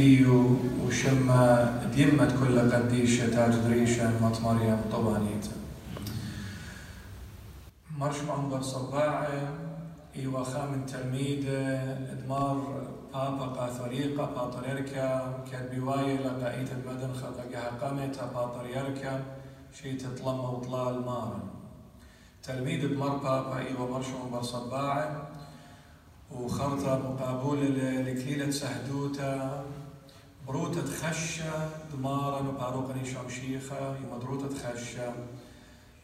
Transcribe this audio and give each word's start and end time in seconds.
بشم 0.00 0.08
الديو 0.08 0.56
وشم 0.86 1.28
ديمت 1.94 2.32
كل 2.40 2.72
قديشة 2.72 3.30
تاج 3.30 3.54
دريشة 3.54 4.24
مط 4.24 4.40
مريم 4.40 4.80
طبانيتا 4.92 5.52
مرش 7.98 8.16
عنبر 8.28 8.62
صباعة 8.62 9.28
إيوا 10.16 10.44
خامن 10.44 10.86
تلميذ 10.86 11.44
إدمار 12.12 12.56
بابا 13.12 13.44
قاثوليقة 13.44 14.24
باطريركا 14.24 15.34
كد 15.52 15.80
بواية 15.80 16.16
لقائيت 16.16 16.68
المدن 16.72 17.12
خلقها 17.12 17.68
قامت 17.80 18.20
باطريركا 18.34 19.22
شي 19.82 19.92
تطلم 19.92 20.40
وطلال 20.40 21.04
مارن 21.06 21.42
تلميذ 22.42 22.84
إدمار 22.84 23.16
بابا 23.16 23.58
إيوا 23.58 23.90
مرش 23.90 24.06
عنبر 24.24 24.42
صباعة 24.42 25.28
وخرطة 26.30 26.98
مقابولة 26.98 27.68
لكليلة 28.02 28.50
سهدوتا 28.50 29.64
بروتة 30.50 30.84
خشة 30.84 31.68
دمارا 31.92 32.38
وباروقني 32.48 33.04
شمشيخة 33.04 33.96
يمدروتة 33.96 34.48
خشة 34.48 35.12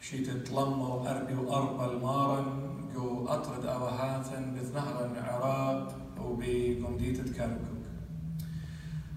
شي 0.01 0.19
تتلمى 0.19 0.83
وأربي 0.83 1.35
وأربى 1.35 1.85
المارن 1.85 2.47
جو 2.95 3.27
أطرد 3.29 3.67
أوهاثن 3.67 4.55
بثنهر 4.55 5.05
العراق 5.05 5.95
وبقمدية 6.21 7.23
كركوك 7.23 7.87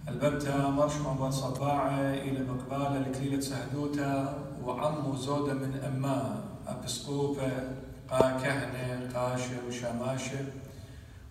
الببتة 0.07 0.69
مرش 0.69 0.95
من 1.21 1.31
صباعة 1.31 1.99
إلى 2.13 2.45
مقبالة 2.51 2.99
لكليلة 2.99 3.39
سهدوتا 3.39 4.43
وعمو 4.63 5.15
زودة 5.15 5.53
من 5.53 5.79
أما 5.87 6.43
أبسقوبة 6.67 7.51
قا 8.09 8.39
كهنة 8.41 9.09
قاشة 9.13 9.67
وشماشة 9.67 10.45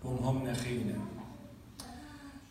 ومهم 0.03 0.47
نخينة 0.47 1.18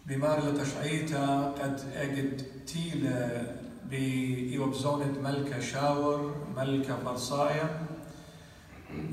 بمار 0.09 0.41
لتشعيتا 0.49 1.55
قد 1.63 1.81
أجد 1.97 2.43
تيلة 2.67 3.47
بزونة 3.91 5.15
ملكة 5.25 5.61
شاور 5.61 6.35
ملكة 6.57 6.97
فرصايا 7.05 7.81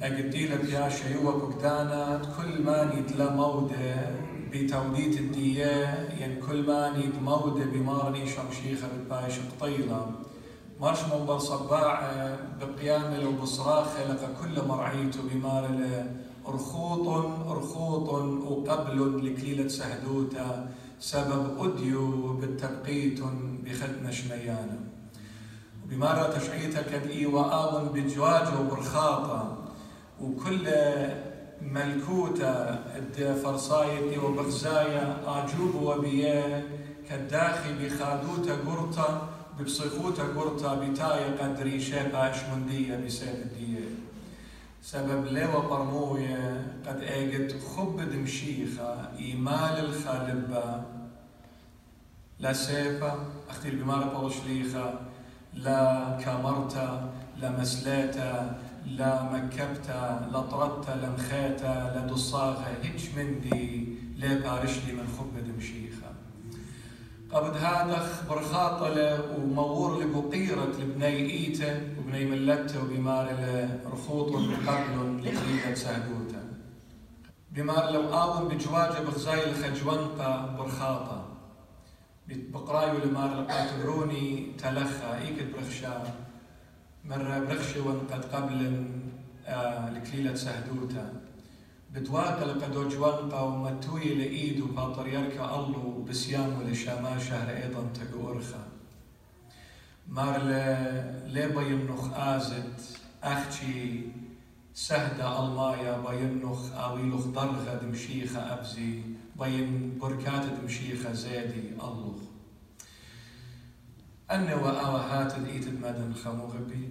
أجد 0.01 0.29
تيلة 0.29 0.55
بياشا 0.55 1.07
يوا 1.09 1.31
بقدانا 1.31 2.21
كل 2.37 2.63
ما 2.63 2.83
ندلا 2.83 3.35
مودة 3.35 4.09
بتوديت 4.51 5.19
الدية 5.19 6.07
ين 6.21 6.39
كل 6.47 6.65
ما 6.67 6.89
ند 6.89 7.15
مودة 7.23 7.65
بمارني 7.65 8.27
شمشيخة 8.27 8.87
بتبايش 8.87 9.33
قطيلة. 9.39 10.11
مارش 10.81 10.99
منبر 11.13 11.37
صباع 11.37 12.11
بقيام 12.61 13.13
لو 13.21 13.31
بصراخة 13.31 14.03
لقى 14.13 14.27
كل 14.41 14.67
مرعيته 14.67 15.19
بمار 15.33 15.65
رخوط 16.47 17.07
رخوط 17.47 18.09
وقبل 18.09 19.25
لكليلة 19.25 19.67
سهدوتا. 19.67 20.67
سبب 20.99 21.59
أديو 21.59 22.33
بالتبقيت 22.33 23.19
بختنا 23.65 24.11
شميانا 24.11 24.79
وبمارة 25.83 26.37
تشعيتا 26.37 26.81
كد 26.81 27.09
إيواء 27.09 27.85
بجواجة 27.93 28.59
وبرخاطة 28.59 29.57
وكل 30.21 30.67
ملكوتة 31.61 32.79
فرصاية 33.43 34.17
وبغزايا 34.19 35.17
آجوب 35.27 35.75
وبيا 35.81 36.63
كداخي 37.09 37.73
بخادوتا 37.81 38.55
قرطة 38.67 39.29
ببصيخوتا 39.59 40.23
قرطة 40.23 40.75
بتايا 40.75 41.37
قدري 41.41 41.79
شيبا 41.79 42.31
اشمندية 42.31 42.97
بسيف 43.05 43.29
الدية 43.29 43.64
سبب 44.85 45.25
لوا 45.25 45.59
قرموية 45.59 46.67
قد 46.87 47.01
اجد 47.03 47.59
خب 47.63 48.01
دمشيخة 48.11 49.17
إيمال 49.19 49.79
الخالبة 49.85 50.81
لا 52.39 52.53
سيفا 52.53 53.19
أختي 53.49 53.69
بمارة 53.69 54.19
بوشليخة 54.19 54.93
لا 55.53 56.17
كامرتا 56.25 57.13
لا 57.41 57.49
مسلاتا 57.59 58.59
لا 58.85 59.23
مكبتا 59.23 60.29
لا 60.31 60.41
طرتا 60.41 60.91
لا 60.91 61.09
مخيتا 61.09 61.93
لا 61.95 62.07
دصاغة 62.13 62.65
هيج 62.83 63.09
مندي 63.17 63.87
لا 64.17 64.39
بارشلي 64.39 64.93
من 64.93 65.07
خب 65.17 65.53
دمشيخة 65.53 65.84
قبض 67.31 67.55
هذا 67.55 68.07
برخاطلة 68.29 69.35
ومور 69.35 70.03
لبقيرة 70.03 70.65
لبني 70.79 71.31
إيتا 71.31 71.95
وبني 71.99 72.25
ملته 72.25 72.83
وبمار 72.83 73.27
رخوط 73.85 74.29
قبل 74.67 75.17
لقليلة 75.23 75.73
سهدوتا 75.73 76.43
بمار 77.51 77.91
لو 77.91 78.13
آون 78.13 78.47
بجواجة 78.47 78.99
بغزاي 78.99 79.49
الخجونقة 79.49 80.55
برخاطة. 80.57 81.25
بقرايو 82.27 82.97
لمار 83.05 83.41
لقاتلوني 83.41 84.51
تلخى 84.57 85.17
إيكت 85.17 85.55
برخشا. 85.55 86.13
مرة 87.05 87.39
برخشة 87.39 87.87
وانقد 87.87 88.25
قبل 88.25 88.85
آه 89.45 89.89
لكليلة 89.89 90.35
سهدوتا 90.35 91.13
بتواقع 91.95 92.43
لقدو 92.43 92.89
جوانقا 92.89 93.41
ومتوي 93.41 94.13
لإيدو 94.13 94.65
باطريركا 94.65 95.55
الله 95.55 96.05
بسيام 96.09 96.59
ولشاما 96.59 97.19
شهر 97.19 97.49
أيضا 97.49 97.89
تقورخا 97.93 98.67
مار 100.07 100.37
لي 101.27 101.47
بينخ 101.47 102.13
آزت 102.13 102.99
أختي 103.23 104.01
سهدة 104.73 105.39
ألمايا 105.39 105.97
بينخ 105.97 106.73
آويلخ 106.73 107.25
ضرغة 107.25 107.79
دمشيخة 107.81 108.39
أبزي 108.53 109.01
بين 109.39 109.97
بركات 110.01 110.45
دمشيخة 110.61 111.13
زيدي 111.13 111.69
الله. 111.83 112.15
أنا 114.31 114.55
وآوهات 114.55 115.37
الإيت 115.37 115.67
المدن 115.67 116.13
خموغبي. 116.13 116.89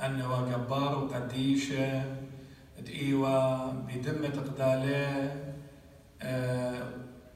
أنا 0.00 0.28
وقبار 0.28 1.04
وقديشة 1.04 2.21
دقيوة 2.84 3.70
بدمة 3.72 4.28
قدالة 4.28 5.36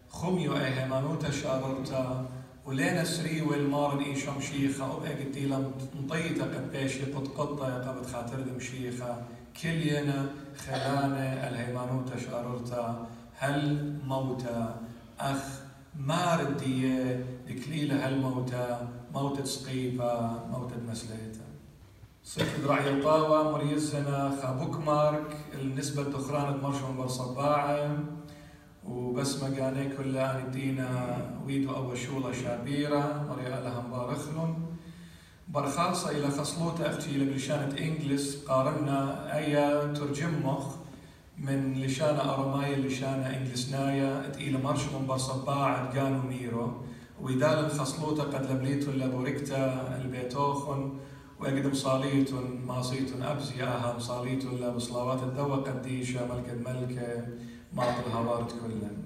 خميو 0.09 0.57
أي 0.57 0.75
هيمانوتا 0.75 1.31
شاررتا 1.31 2.29
ولين 2.67 3.05
سري 3.05 3.43
والمارن 3.43 4.03
إي 4.03 4.17
شمشيخة 4.17 4.97
أبقى 4.97 5.13
قدي 5.25 5.47
لم 5.47 5.73
نطيتا 6.03 6.45
قد 6.45 6.73
بيشي 6.73 7.05
قد 7.05 7.29
قطة 7.29 7.89
قبت 7.89 8.07
خاطر 8.07 8.41
دمشيخة 8.41 9.23
كلينا 9.63 10.27
خلانة 10.67 11.49
الهيمانوتا 11.49 12.17
شاررتا 12.19 13.07
هل 13.39 13.95
موتا 14.07 14.81
أخ 15.21 15.43
ماردية 15.99 17.25
دكليلة 17.49 18.07
هالموتى 18.07 18.79
موتة؟ 19.15 19.45
سقيفة 19.45 20.45
موتة 20.51 20.77
مسليتا 20.91 21.36
صيف 22.27 22.67
درعي 22.67 22.91
القاوة 22.91 23.53
مريزنا 23.53 24.39
خابوك 24.43 24.77
مارك 24.87 25.37
النسبة 25.55 26.03
الدخران 26.03 26.61
مرشون 26.63 26.97
برصباعة 26.97 27.99
وبس 28.85 29.43
مقاني 29.43 29.97
كلها 29.97 30.45
ندينا 30.47 30.89
ويدو 31.47 31.77
أو 31.77 31.95
شولة 31.95 32.33
شابيرة 32.33 33.27
مريا 33.31 33.61
لها 33.61 33.85
مبارخلن 33.89 34.55
برخاصة 35.49 36.11
إلى 36.11 36.31
خصلوتة 36.31 36.91
أختي 36.91 37.11
إلى 37.11 37.25
بلشانة 37.25 37.79
إنجلس 37.79 38.45
قارنا 38.45 39.01
أي 39.37 39.55
ترجم 39.95 40.47
مخ 40.47 40.65
من 41.39 41.75
لشانة 41.83 42.35
أرماية 42.35 42.77
لشانة 42.77 43.37
إنجلسنايا 43.37 44.33
إلى 44.35 44.59
مرشون 44.59 45.07
برصباعة 45.07 45.99
قانو 45.99 46.23
ميرو. 46.23 46.73
ويدال 47.23 47.71
خصلوتة 47.71 48.23
قد 48.23 48.51
لبليتو 48.51 48.91
لبوركتا 48.91 49.99
البيتوخن. 50.01 50.99
وأقدم 51.41 51.75
صاليت 51.75 52.31
ماصيت 52.67 53.13
أبزي 53.23 53.63
آها 53.63 53.99
صاليت 53.99 54.45
لا 54.45 54.69
بصلاوات 54.71 55.23
الدوا 55.23 55.57
قديشة 55.57 56.27
ملكة 56.27 56.55
ملكة 56.55 57.27
ماط 57.73 57.95
الهوارد 58.07 58.51
كلن 58.51 58.97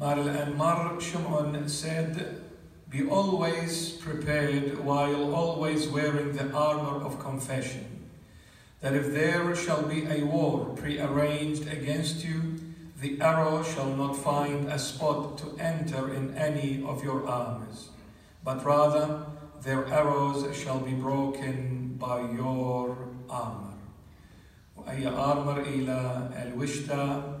مار 0.00 0.20
الآن 0.20 0.56
مار 0.56 1.00
شمعون 1.00 1.68
said 1.68 2.40
Be 2.90 3.06
always 3.06 3.92
prepared 3.92 4.78
while 4.78 5.34
always 5.34 5.88
wearing 5.88 6.32
the 6.32 6.50
armor 6.52 7.04
of 7.04 7.18
confession, 7.18 7.84
that 8.80 8.94
if 8.94 9.12
there 9.12 9.54
shall 9.54 9.82
be 9.82 10.06
a 10.06 10.24
war 10.24 10.74
prearranged 10.74 11.68
against 11.68 12.24
you, 12.24 12.58
The 13.00 13.20
arrow 13.20 13.62
shall 13.62 13.94
not 13.94 14.16
find 14.16 14.66
a 14.66 14.78
spot 14.78 15.38
to 15.38 15.56
enter 15.62 16.12
in 16.12 16.34
any 16.34 16.82
of 16.84 17.04
your 17.04 17.28
arms, 17.28 17.90
but 18.42 18.64
rather 18.64 19.24
their 19.62 19.86
arrows 19.86 20.56
shall 20.56 20.80
be 20.80 20.92
broken 20.92 21.96
by 21.98 22.20
your 22.20 22.96
armor. 23.28 23.74
وأي 24.76 25.06
armor 25.06 25.58
إلى 25.58 26.30
الوشتا 26.42 27.40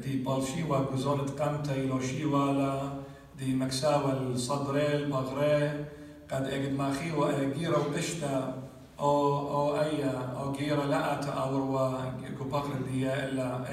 ذي 0.00 0.16
بالشيوا 0.24 0.94
جزونة 0.94 1.26
قمتا 1.38 1.74
إلو 1.74 2.00
شيوالا 2.00 2.90
ذي 3.38 3.54
مكساوى 3.54 4.12
الصدريل 4.12 5.10
بغري 5.10 5.84
قد 6.30 6.44
أجد 6.46 6.78
ماخي 6.78 7.12
وأجيرا 7.12 7.78
وقشتا 7.78 8.62
أو 9.00 9.48
أو 9.48 9.80
أي 9.80 10.04
أو 10.40 10.52
جيرا 10.52 10.84
لأت 10.86 11.26
أوروا 11.26 11.90
كبقر 12.38 12.82
دي 12.92 13.06
إلا 13.06 13.64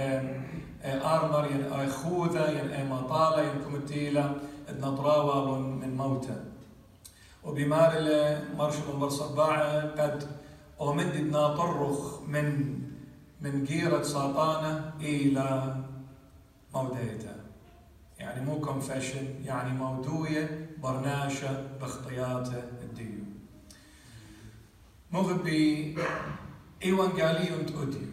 آرمر 0.85 1.45
ين 1.51 1.89
خوذة 1.89 2.49
ين 2.49 2.89
مطالة 2.89 3.41
ين 3.43 3.61
كمتيلة 3.65 4.35
نطراوة 4.81 5.59
من 5.59 5.97
موتى 5.97 6.54
وبمار 7.45 7.91
مرش 8.57 8.75
من 8.99 9.09
صباعة 9.09 9.81
قد 9.81 10.29
ومد 10.79 11.15
ناطرخ 11.17 12.21
من 12.21 12.79
من 13.41 13.63
جيرة 13.63 14.03
ساطانة 14.03 14.93
إلى 14.99 15.75
موديته 16.73 17.35
يعني 18.19 18.45
مو 18.45 18.61
كونفشن 18.61 19.25
يعني 19.45 19.77
مودوية 19.77 20.69
برناشة 20.83 21.67
باختياته 21.81 22.63
الديو. 22.81 23.23
مغبي 25.11 25.95
إيوانجاليون 26.83 27.65
توديو 27.65 28.09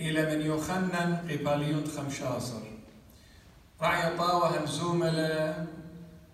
إلى 0.00 0.36
من 0.36 0.46
يخنن 0.46 1.28
قباليون 1.30 1.84
خمشاصر. 1.86 2.60
رعي 3.82 4.16
طاوة 4.16 4.60
همزوملة 4.60 5.66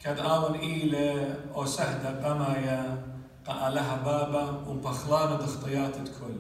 إيلة 0.07 1.37
أو 1.55 1.67
سهدة 1.67 2.29
قمايا 2.29 3.03
قالها 3.47 3.97
بابا 3.97 4.69
ومبخلانة 4.69 5.37
دخطيات 5.37 5.97
الكل 5.97 6.39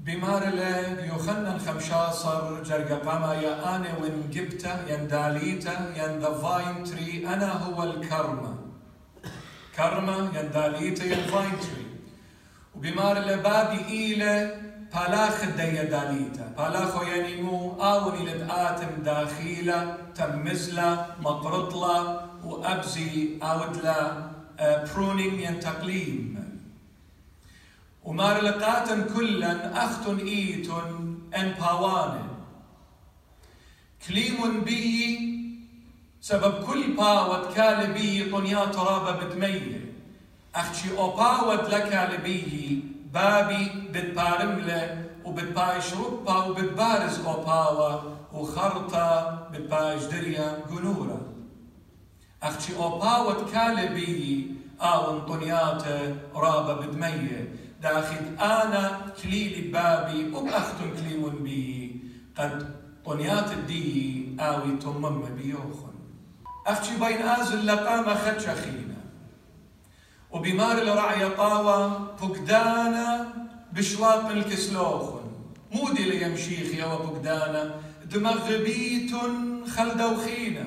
بمار 0.00 0.44
له 0.44 1.04
يخنن 1.04 1.58
خمشاصر 1.58 2.62
جرقا 2.62 2.94
قمايا 3.10 3.76
أنا 3.76 3.98
وين 4.02 4.30
جبته 4.30 4.88
ين 4.88 5.08
داليته 5.08 5.78
ين 5.96 6.20
فاين 6.20 6.84
تري 6.84 7.26
أنا 7.26 7.52
هو 7.52 7.82
الكرمة 7.82 8.58
كرمة 9.76 10.16
ين 10.16 10.50
داليته 10.50 11.04
ين 11.04 11.26
فاين 11.26 11.60
تري 11.60 11.86
وبمار 12.74 13.18
له 13.18 13.36
بابي 13.36 13.84
إيلة 13.88 14.63
بالاخ 14.94 15.42
الدية 15.42 15.82
داليتا 15.82 16.54
بالاخو 16.58 17.02
يعني 17.02 17.42
مو 17.42 17.82
آوني 17.82 18.24
لدآتم 18.24 19.02
داخيلة 19.02 19.96
تمزلة 20.14 21.06
مقرطلة 21.20 22.20
وأبزي 22.44 23.38
أودلا 23.42 24.30
برونينج 24.60 25.40
ين 25.40 25.60
تقليم 25.60 26.44
ومار 28.04 28.42
لقاتن 28.42 29.04
كلا 29.14 29.84
أختن 29.84 30.18
إيتن 30.18 31.18
أن 31.36 31.54
باوان 31.60 32.28
كليم 34.08 34.60
بي 34.60 34.84
سبب 36.20 36.64
كل 36.64 36.92
باوت 36.92 37.54
كالبي 37.54 38.30
طنيا 38.30 38.64
ترابة 38.64 39.12
بدمية 39.12 39.92
أختي 40.54 40.88
بابي 43.14 43.70
بتبارملة 43.92 45.04
وبتبايش 45.24 45.94
ربا 45.94 46.44
وبتبارز 46.44 47.20
أوباوا 47.26 48.00
وخرطة 48.32 49.38
بتبايش 49.52 50.02
دريا 50.04 50.64
جنورة 50.70 51.20
أختي 52.42 52.76
أوباوا 52.76 53.32
تكالبي 53.32 54.50
آون 54.80 55.20
طنياتة 55.20 56.16
رابة 56.34 56.74
بدمية 56.86 57.54
داخل 57.82 58.16
أنا 58.40 59.00
كليلي 59.22 59.68
بابي 59.70 60.32
وبأختن 60.34 60.90
كليمون 61.00 61.34
بي 61.42 62.00
قد 62.38 62.74
طنيات 63.04 63.52
الدي 63.52 64.26
آوي 64.40 64.76
تمم 64.76 65.22
بيوخن 65.22 65.94
أختي 66.66 66.96
بين 66.96 67.22
آزل 67.28 67.66
لقامة 67.66 68.14
خدشخين 68.14 68.93
وبمار 70.34 70.78
الرعي 70.78 71.30
طاوة 71.30 72.16
فقدانا 72.16 73.34
بشواق 73.72 74.26
الكسلوخن 74.28 75.20
مودي 75.72 76.04
ليمشيخ 76.04 76.74
يا 76.74 76.86
وفقدانا 76.86 77.80
دمغبيت 78.04 79.12
خل 79.68 79.96
دوخينا 79.98 80.66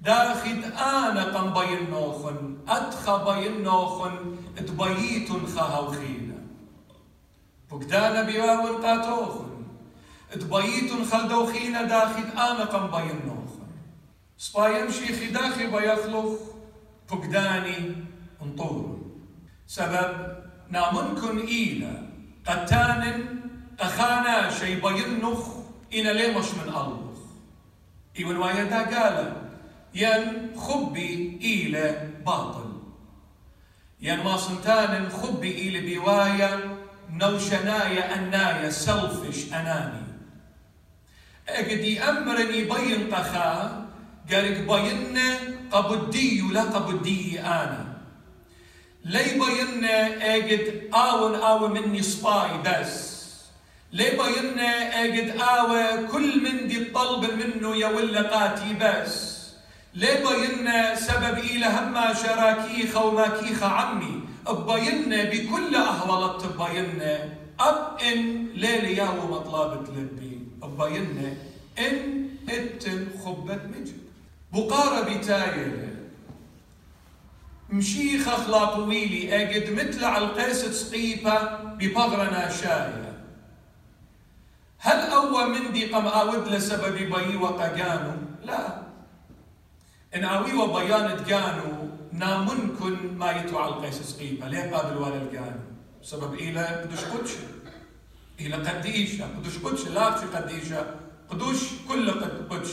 داخد 0.00 0.64
أنا 0.64 1.24
قم 1.24 1.60
بين 1.60 1.90
نوخن 1.90 2.58
أدخى 2.68 3.24
بين 3.28 3.62
نوخن 3.62 4.36
تبييت 4.56 5.28
خهوخينا 5.56 6.38
فقدانا 7.70 8.22
بواو 8.22 8.82
قاتوخن 8.82 9.64
تبييت 10.32 10.92
خل 11.12 11.28
دوخينا 11.28 11.82
داخد 11.82 12.26
أنا 12.32 12.64
قم 12.64 12.86
بين 12.96 13.20
نوخن 13.26 13.66
سبا 14.38 14.68
يمشي 14.68 15.06
خداخي 15.28 15.66
بيخلخ 15.66 16.32
فقداني 17.08 18.06
انطور 18.42 18.98
سبب 19.66 20.36
نامنكن 20.70 21.38
إيلا 21.38 22.02
قتان 22.46 23.24
قخانا 23.78 24.50
شي 24.50 24.74
بينخ 24.74 25.48
إنا 25.94 26.08
ليمش 26.08 26.48
من 26.54 26.68
الله 26.68 27.06
إيوان 28.18 28.36
وايدا 28.36 28.98
قال 28.98 29.32
ين 29.94 30.56
خبي 30.56 31.38
إيلا 31.42 32.08
باطل. 32.26 32.72
ين 34.00 34.24
ما 34.24 34.36
صنتان 34.36 35.08
خبي 35.08 35.54
إيلا 35.54 35.80
بوايا 35.80 36.76
نوشنايا 37.10 38.14
أنايا 38.14 38.70
سلفش 38.70 39.52
أناني. 39.52 40.06
أجدي 41.48 42.00
أمرني 42.02 42.64
بين 42.64 43.14
قخا 43.14 43.86
قالك 44.32 44.58
بين 44.58 45.18
قبدي 45.72 46.40
لا 46.52 46.62
قبدي 46.62 47.40
أنا. 47.40 47.85
لي 49.06 49.24
بينا 49.38 49.96
اجد 50.36 50.90
آون 50.94 51.34
آوى 51.34 51.68
مني 51.68 52.02
سباي 52.02 52.50
بس 52.66 53.16
لي 53.92 54.10
بينا 54.10 55.04
اجد 55.04 55.36
آوى 55.40 56.06
كل 56.06 56.42
من 56.42 56.68
دي 56.68 56.78
الطلب 56.82 57.22
منه 57.32 57.76
يا 57.76 57.86
ولقاتي 57.88 58.74
بس 58.80 59.36
لي 59.94 60.08
بينا 60.26 60.94
سبب 60.94 61.38
إلى 61.38 61.66
هما 61.66 62.14
شراكيخة 62.14 63.04
وماكيخة 63.04 63.66
عمي. 63.66 64.20
بينا 64.48 65.24
بكل 65.24 65.74
أهولت 65.76 66.42
بينا 66.46 67.28
أب 67.60 67.98
إن 68.02 68.46
ليلي 68.54 68.96
يا 68.96 69.04
مطلبة 69.30 69.92
لبي 69.92 70.40
بينا 70.62 71.34
إن 71.78 72.28
إتن 72.48 73.06
خبت 73.24 73.60
مجد. 73.70 73.98
بقارة 74.52 75.00
بتايل. 75.00 75.95
مشيخ 77.70 78.46
طويلي 78.74 79.42
أجد 79.42 79.72
مثل 79.72 80.04
على 80.04 80.24
القيسة 80.24 80.72
سقيفة 80.72 81.56
ببغرنا 81.64 82.50
شاية 82.50 83.12
هل 84.78 84.98
أوى 84.98 85.44
مندي 85.44 85.86
قم 85.86 86.06
آود 86.06 86.48
لسبب 86.48 86.96
بي 86.96 87.36
وقجانو؟ 87.36 88.12
لا. 88.44 88.82
إن 90.14 90.24
آوي 90.24 90.52
وبيان 90.54 91.24
تجانو 91.24 91.88
نامنكن 92.12 93.16
ما 93.18 93.30
يتوى 93.32 93.62
على 93.62 93.72
القيسة 93.72 94.02
سقيفة 94.02 94.48
ليه 94.48 94.70
قابل 94.70 94.96
ولا 94.96 95.22
الجانو؟ 95.22 95.60
سبب 96.02 96.34
إلى 96.34 96.66
قدوش 96.66 97.04
قدش. 97.04 97.30
إلى 98.40 98.56
قديشة. 98.56 99.24
قدوش 99.24 99.58
قدش. 99.58 99.88
لا 99.88 100.04
قديشة. 100.06 100.86
قدوش 101.30 101.58
كل 101.88 102.10
قدش. 102.50 102.70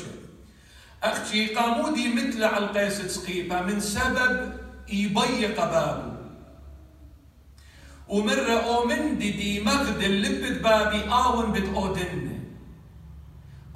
أختي 1.04 1.48
قامودي 1.48 2.14
مثل 2.14 2.44
على 2.44 2.66
القيسة 2.66 3.08
سقيفة 3.08 3.62
من 3.62 3.80
سبب 3.80 4.63
يضيق 4.90 5.56
بابه. 5.56 6.14
ومرة 8.08 8.52
أومن 8.52 9.18
دي 9.18 9.64
مغد 9.66 10.04
اللي 10.04 10.60
بابي 10.60 11.02
آون 11.12 11.52
بت 11.52 11.76
أودن. 11.76 12.40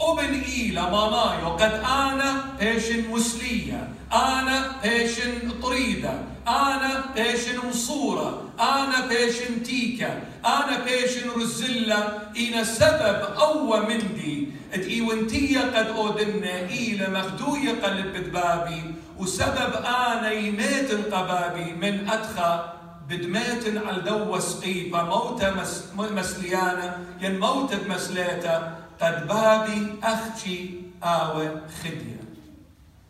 أوبن 0.01 0.33
إيلا 0.33 0.81
مانايو 0.81 1.49
قد 1.49 1.73
أنا 1.73 2.55
بيشن 2.59 3.09
مسلية 3.11 3.89
أنا 4.13 4.75
بيشن 4.83 5.51
طريدة. 5.61 6.13
أنا 6.47 7.05
بيشن 7.15 7.67
مصورة. 7.69 8.43
أنا 8.59 9.07
بيشن 9.07 9.63
تيكا 9.63 10.21
أنا 10.45 10.83
بيشن 10.83 11.29
رزلة. 11.29 12.19
إنا 12.39 12.63
سبب 12.63 13.19
أوى 13.39 13.79
مندي 13.79 14.47
إيونتية 14.73 15.59
قد 15.59 15.87
أودنا 15.87 16.69
إيلا 16.69 17.09
مخدوية 17.09 17.71
قلب 17.71 18.31
بابي 18.31 18.83
وسبب 19.19 19.73
أنا 19.85 20.31
يميت 20.31 20.91
القبابي 20.91 21.73
من 21.73 22.09
أدخى 22.09 22.73
بدميت 23.09 23.77
على 23.77 24.01
دو 24.01 24.39
سقيبة 24.39 25.03
موتة 25.03 25.51
مس 25.55 25.83
مسليانة 25.95 27.05
ين 27.21 27.39
موتة 27.39 27.87
مسليتا 27.87 28.79
قد 29.01 29.27
بابي 29.27 29.95
أختي 30.03 30.81
آوى 31.03 31.61
خدية 31.83 32.19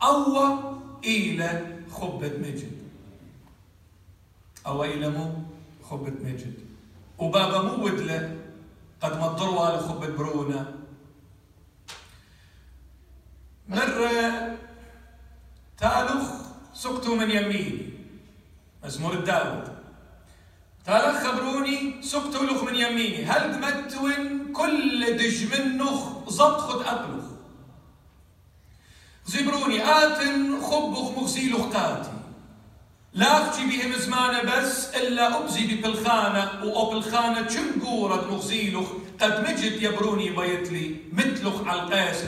أو 0.03 0.57
إلى 1.05 1.65
خبة 1.91 2.31
مجد. 2.39 2.71
أو 4.67 4.83
إلى 4.83 5.09
مو 5.09 5.33
خبة 5.89 6.13
مجد. 6.23 6.53
وبابا 7.17 7.61
مو 7.61 7.85
ودلة 7.85 8.35
قد 9.01 9.19
مضروا 9.19 9.61
على 9.65 9.77
خبة 9.79 10.07
برونا 10.07 10.73
مرة 13.67 14.56
تالخ 15.77 16.23
سقتوا 16.73 17.15
من 17.15 17.31
يميني 17.31 17.89
مزمور 18.83 19.13
الداود 19.13 19.77
تالخ 20.85 21.23
خبروني 21.23 22.01
سقتوا 22.01 22.45
لخ 22.45 22.63
من 22.63 22.75
يميني. 22.75 23.25
هل 23.25 23.51
دمتون 23.51 24.53
كل 24.53 25.17
دج 25.17 25.59
منخ 25.59 26.29
زبط 26.29 26.59
خد 26.59 26.81
أقلخ 26.81 27.25
زبروني 29.25 29.83
آتن 29.83 30.61
خبخ 30.61 31.17
مغزيلخ 31.17 31.61
قاتي 31.61 32.11
لا 33.13 33.49
أختي 33.49 33.65
بهم 33.65 33.93
زمانة 33.93 34.41
بس 34.41 34.95
إلا 34.95 35.39
أبزي 35.39 35.75
ببلخانة 35.75 36.63
وأبلخانة 36.63 37.41
كم 37.41 37.81
قورة 37.85 38.27
مغزيلخ 38.31 38.87
قد 39.21 39.49
مجد 39.49 39.81
يبروني 39.81 40.29
بيتلي 40.29 40.95
مثلخ 41.13 41.67
على 41.67 41.81
القاس 41.81 42.23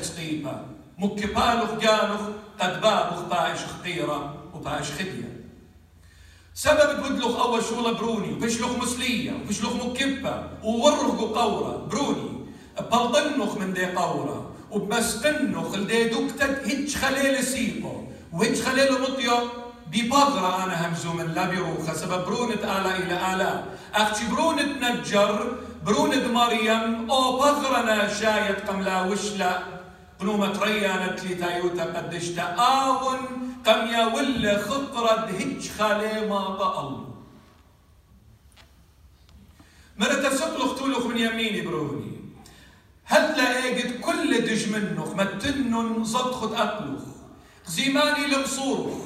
تسقيبا 1.00 1.06
مكبالخ 1.06 1.82
جانخ 1.82 2.22
قد 2.60 2.82
بابخ 2.82 3.22
باعش 3.30 3.60
خطيرة 3.60 4.34
وباعش 4.54 4.92
خدية. 4.92 5.40
سبب 6.54 7.04
بدلخ 7.04 7.40
أول 7.40 7.64
شو 7.64 7.94
بروني 7.94 8.34
وبشلخ 8.34 8.72
مسلية 8.84 9.32
وبشلخ 9.32 9.74
مكبة 9.86 10.44
وورغ 10.64 11.40
قورة 11.40 11.88
بروني. 11.92 12.40
بلطنخ 12.92 13.58
من 13.58 13.74
دي 13.74 13.86
قورة 13.86 14.52
وبمسقنخ 14.72 15.76
لدي 15.76 16.04
دكتك 16.04 16.62
هيتش 16.66 16.98
خليل 16.98 17.44
سيقو. 17.44 18.04
وهيتش 18.34 18.62
خليل 18.62 19.02
مطيو 19.02 19.38
ببغرة 19.88 20.64
أنا 20.64 20.88
همزو 20.88 21.14
من 21.14 21.34
لا 21.34 21.46
بروخة 21.46 21.94
سبب 21.94 22.26
برونة 22.26 22.54
آلاء 22.54 22.98
إلى 22.98 23.34
آلاء. 23.34 23.78
أختي 23.96 24.28
برونة 24.28 24.64
نجر 24.64 25.52
برونة 25.86 26.28
مريم 26.28 27.12
أو 27.12 27.40
بغرنا 27.40 28.14
شايت 28.14 28.70
قملا 28.70 29.02
وشلا. 29.02 29.79
قنومة 30.20 30.64
ريانت 30.64 31.24
لي 31.24 31.36
تايوتا 31.36 31.84
قدشتا 31.84 32.42
آون 32.42 33.20
قم 33.66 33.88
يا 33.88 34.06
ولا 34.06 34.58
خطرة 34.68 35.32
هج 35.40 35.70
خالي 35.78 36.28
ما 36.30 36.40
الله. 36.48 37.06
مرة 39.98 40.30
سقلخ 40.36 40.80
تولخ 40.80 41.06
من 41.06 41.18
يميني 41.18 41.62
بروني. 41.62 42.12
هلا 43.06 43.68
إجد 43.68 44.00
كل 44.02 44.42
دج 44.42 44.70
منخ 44.70 45.10
متنن 45.16 46.04
صدخت 46.04 46.54
أقلخ. 46.54 47.04
زيماني 47.68 48.28
لمصورخ 48.28 48.98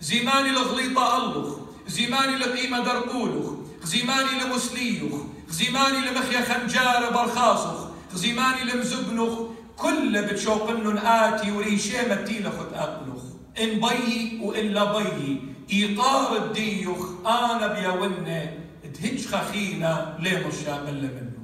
زيماني 0.00 0.50
لغليطة 0.50 1.16
ألخ. 1.16 1.48
زيماني 1.88 2.36
لقيمة 2.36 2.80
درقولخ. 2.80 3.46
زيماني 3.82 4.32
لمسليخ. 4.40 5.12
زيماني 5.48 5.98
لمخيا 5.98 6.40
خنجار 6.40 7.10
برخاصخ. 7.10 7.88
زيماني 8.14 8.64
لمزبنخ. 8.64 9.38
كل 9.80 10.26
بتشوقنن 10.26 10.98
آتي 10.98 11.52
وريشي 11.52 11.98
متيلخ 12.10 12.54
أقلخ. 12.74 13.22
إن 13.60 13.80
بيي 13.80 14.40
وإلا 14.42 14.98
بيي. 14.98 15.40
إيطار 15.72 16.44
الديخ 16.44 17.26
أنا 17.26 17.66
بيونة 17.66 18.58
تهج 18.94 19.26
خخينا 19.26 20.16
ليه 20.20 20.46
مش 20.46 20.66
أقل 20.66 21.02
منه. 21.02 21.40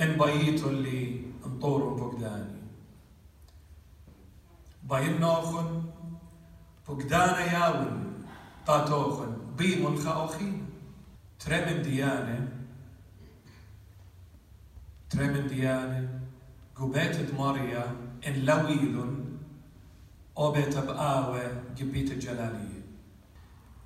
إن 0.00 0.18
بييتو 0.18 0.68
اللي 0.68 1.20
انطور 1.46 1.98
فقداني 1.98 2.56
بيين 4.82 5.20
نوخن 5.20 5.82
فقدانا 6.86 7.52
ياون 7.52 8.24
طاتوخن. 8.66 9.36
بيمون 9.58 9.98
خأوخين. 9.98 10.66
ترمن 11.38 11.82
ديانة. 11.82 12.48
ترمن 15.10 15.46
ديانة. 15.46 16.15
قبيت 16.78 17.34
ماريا 17.38 17.96
إن 18.26 18.32
لويل 18.32 18.96
أو 20.38 20.52
بيت 20.52 20.78
بآوة 20.78 21.62
جبيت 21.78 22.12
الجلالية 22.12 22.82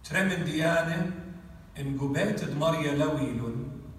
ترمن 0.04 0.44
ديانة 0.44 1.10
إن 1.78 1.98
قبيت 1.98 2.44
ماريا 2.56 2.94
لويل 2.94 3.40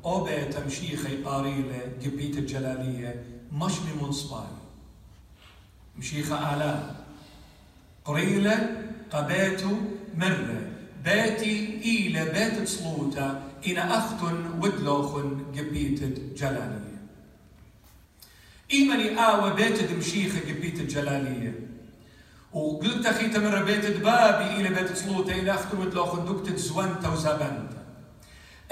أو 0.05 0.24
بيت 0.24 0.57
مشيخي 0.57 1.24
قاريلة 1.24 1.79
جبيت 2.01 2.38
الجلالية 2.38 3.24
مش 3.51 3.74
بمنصباي 3.79 4.48
مشيخة 5.98 6.55
آلاء 6.55 7.05
قريلة 8.05 8.81
قبيتو 9.12 9.71
مرة 10.17 10.71
باتي 11.05 11.77
إلى 11.77 12.25
بيت 12.25 12.67
صلوتا 12.67 13.51
إن 13.67 13.77
أختن 13.77 14.60
ودلوخن 14.62 15.45
قبيت 15.57 16.03
جلالية. 16.38 16.90
إيماني 18.74 19.20
آوى 19.25 19.54
بيت 19.54 19.84
دمشيخة 19.92 20.40
قبيت 20.40 20.80
الجلالية 20.80 21.60
وقلت 22.54 23.06
أخي 23.06 23.28
تمر 23.28 23.63
بيت 23.63 23.86
بابي 23.98 24.46
إلى 24.56 24.70
بيت 24.70 24.98
صلوتا 24.98 25.32
إلى 25.32 25.54
أختن 25.54 25.78
ودلوخن 25.78 26.25
دكتت 26.25 26.58
زوانتا 26.58 27.10
وزابنتا 27.10 27.84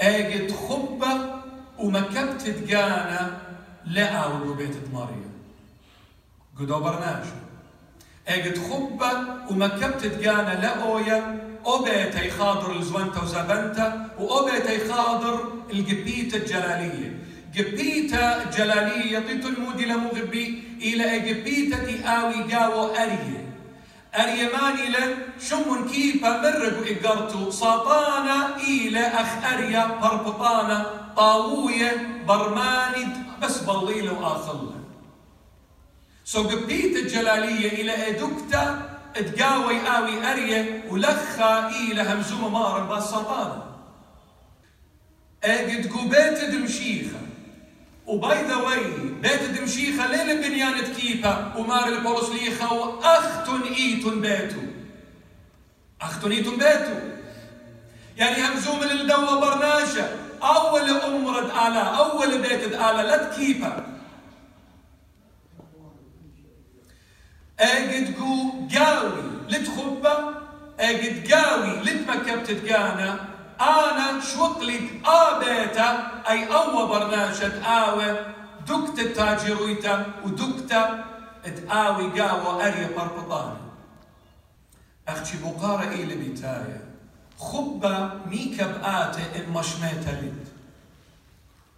أجد 0.00 0.52
خبة 0.52 1.40
ومكبت 1.78 2.42
تقانا 2.42 3.40
لا 3.86 4.06
أو 4.08 4.54
بيت 4.54 4.76
مريم 4.92 5.30
قدو 6.58 6.80
برناجه 6.80 7.32
اجد 8.28 8.58
خبة 8.58 9.10
ومكبت 9.50 10.06
تقانا 10.06 10.60
لأويا 10.60 11.50
أوبيتي 11.66 12.30
خاضر 12.30 12.76
الزوانتا 12.76 13.22
وزابنتا 13.22 14.10
وأوبيتي 14.18 14.92
خاضر 14.92 15.52
القبيتة 15.72 16.36
الجلالية 16.36 17.18
قبيتة 17.58 18.50
جلالية 18.50 19.18
طيت 19.18 19.46
المودي 19.46 19.84
لمغبي 19.86 20.64
إلى 20.82 21.18
قبيتة 21.18 22.04
آوي 22.06 22.54
قاو 22.54 22.86
أريه 22.86 23.40
أريماني 24.14 24.88
لن 24.88 25.14
شم 25.48 25.88
كيفا 25.88 26.30
مرق 26.42 26.76
إقرتو 26.90 27.50
ساطانا 27.50 28.56
إلى 28.56 29.00
أخ 29.00 29.52
أريا 29.52 29.86
بربطانا 30.02 30.86
طاوية 31.16 31.92
برماند 32.28 33.16
بس 33.42 33.58
بليل 33.58 34.10
وآخله 34.10 34.74
سو 36.24 36.48
قبيت 36.48 36.96
الجلالية 36.96 37.68
إلى 37.82 38.08
إدكتا 38.08 38.90
تقاوي 39.14 39.76
آوي 39.96 40.32
أرية 40.32 40.84
ولخا 40.90 41.68
إلى 41.68 42.02
همزومة 42.02 42.48
مارن 42.48 42.86
بالسلطانة 42.88 43.62
أجد 45.44 45.92
قبيت 45.92 46.44
دمشيخة. 46.44 47.20
وباي 48.10 48.46
ذا 48.46 48.56
واي 48.56 48.84
بيت 49.22 49.42
دمشيخة 49.42 50.06
ليلة 50.06 50.34
بنيانة 50.48 50.94
كيبا 50.94 51.54
ومار 51.56 51.88
البورسليخة 51.88 52.72
وأختن 52.72 53.62
إيتن 53.62 54.20
بيتو 54.20 54.60
أختن 56.00 56.32
إيتن 56.32 56.50
بيتو 56.50 56.98
يعني 58.16 58.42
همزومة 58.42 58.84
للدوة 58.92 59.40
برناشة 59.40 60.08
أول 60.42 60.90
أمرد 60.90 61.44
آلا 61.44 61.82
أول 61.82 62.38
بيت 62.38 62.72
آلا 62.72 63.02
لا 63.02 63.16
تكيبا 63.24 63.86
اجد 67.60 68.16
جو 68.18 68.52
قاوي 68.78 69.22
لتخبة 69.48 70.34
اجد 70.80 71.32
قاوي 71.32 71.80
لتمكبت 71.80 72.50
تقانا 72.50 73.29
آنا 73.60 74.20
شوقلت 74.20 74.90
ابيتا 75.04 76.22
أي 76.28 76.52
أو 76.52 76.86
برناشة 76.86 77.62
اوي 77.64 78.16
دكت 78.66 78.98
التاجرويتا 78.98 80.06
ودكت 80.24 80.68
تآوي 81.44 82.20
قاوة 82.20 82.66
اريا 82.66 82.88
بربطان. 82.96 83.56
أختي 85.08 85.38
بقارة 85.44 85.88
إلي 85.88 86.14
بيتايا 86.14 86.80
خبة 87.38 88.14
ميكا 88.26 88.66
بآتة 88.66 89.22
إن 89.36 89.50
مشميتا 89.50 90.10
لد 90.10 90.48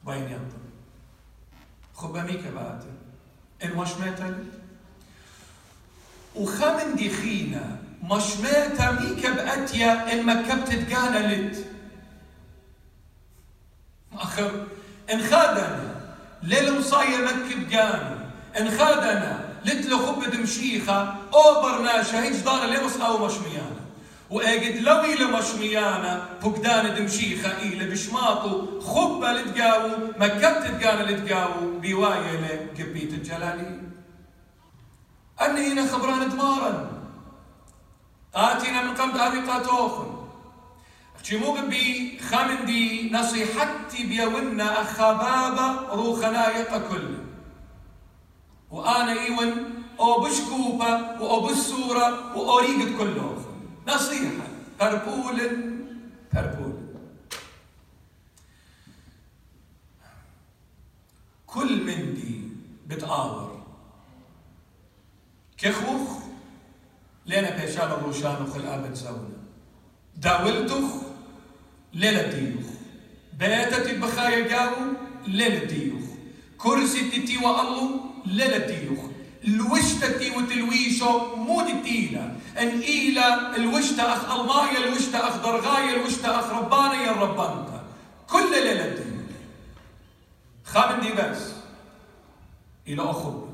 بين 0.06 0.22
ينطر؟ 0.22 0.62
خبة 1.94 2.22
ميكا 2.22 2.50
بآتة 2.50 2.92
إن 3.64 3.76
مشميتا 3.76 4.22
لد 4.22 4.52
وخمن 6.36 6.94
دخينا 6.94 7.78
مشميتا 8.02 8.90
ميكا 8.90 9.32
بأتيا 9.32 10.12
إن 10.12 10.26
مكبت 10.26 10.72
تقانا 10.72 11.34
لت 11.34 11.71
آخر 14.20 14.66
إن 15.12 15.22
خادنا 15.22 15.94
ليل 16.42 16.78
مصايا 16.78 17.18
مكب 17.18 17.72
قانا 17.72 18.30
إن 18.60 18.70
خادنا 18.78 19.52
لت 19.64 19.86
له 19.86 20.06
خبة 20.06 20.38
مشيخة 20.38 21.14
أو 21.34 21.62
برناشة 21.62 22.22
هيج 22.22 22.36
دار 22.36 22.66
لمس 22.66 22.96
أو 22.96 23.26
مشميانا 23.26 23.82
وأجد 24.30 24.82
لوي 24.82 25.14
لمشميانا 25.14 26.28
فقدان 26.42 26.94
دمشيخة 26.94 27.52
إلى 27.62 27.90
بشماطو. 27.90 28.80
خبة 28.80 29.32
لتقاو. 29.32 29.88
مكبت 30.18 30.80
تقانا 30.80 31.10
لتقاو. 31.10 31.50
بواية 31.82 32.40
لقبيت 32.40 33.12
الجلالي. 33.12 33.80
أني 35.42 35.72
هنا 35.72 35.86
خبران 35.86 36.28
دمارا. 36.28 36.90
آتينا 38.34 38.82
من 38.82 38.94
قمت 38.94 39.16
أبي 39.16 39.40
قاتوخن 39.40 40.21
مو 41.32 41.68
بي 41.68 42.18
خامندي 42.18 43.10
نصيحتي 43.10 44.06
بيونا 44.06 44.82
أخبابا 44.82 45.94
روخنا 45.94 46.58
يقا 46.58 46.78
وأنا 48.70 49.12
إيون 49.12 49.74
أو 50.00 50.20
بشكوبة 50.20 51.22
وأو 51.22 51.40
بالسورة 51.46 52.36
وأوريقت 52.36 52.98
كله 52.98 53.44
نصيحة 53.88 54.46
هربول 54.80 55.40
هربول 56.32 56.72
كل 61.46 61.84
مندي 61.84 62.40
بتآور 62.86 63.62
كخوخ 65.58 66.22
لنا 67.26 67.50
بيشال 67.50 67.82
الروشان 67.92 68.42
وخل 68.42 68.66
آبت 68.66 68.96
زونا 68.96 69.41
داولتخ 70.22 70.84
ليلة 71.94 72.22
ديوخ 72.22 72.66
بيتت 73.38 73.94
بخايا 73.98 74.48
جاو 74.48 74.70
ليلة 75.26 75.64
ديوخ 75.64 76.02
كرسي 76.58 77.10
تتي 77.10 77.36
والله 77.36 78.00
ليلة 78.26 78.58
ديوخ 78.58 79.00
الوشتة 79.44 80.36
وتلويشو 80.36 81.36
مو 81.36 81.60
تيلا 81.84 82.24
ان 82.58 82.80
إيلا 82.80 83.56
الوشتة 83.56 84.02
أخ 84.12 84.30
ألمايا 84.40 84.78
الوشتة 84.78 85.28
أخ 85.28 85.36
درغايا 85.36 85.96
الوشتة 85.96 86.40
أخ 86.40 86.50
ربانا 86.50 86.94
يا 87.02 87.12
ربانتا. 87.12 87.84
كل 88.30 88.50
ليلة 88.50 88.88
دي 88.88 89.02
خامن 90.64 91.00
دي 91.00 91.12
بس 91.12 91.38
إلى 92.88 93.02
أخو 93.02 93.46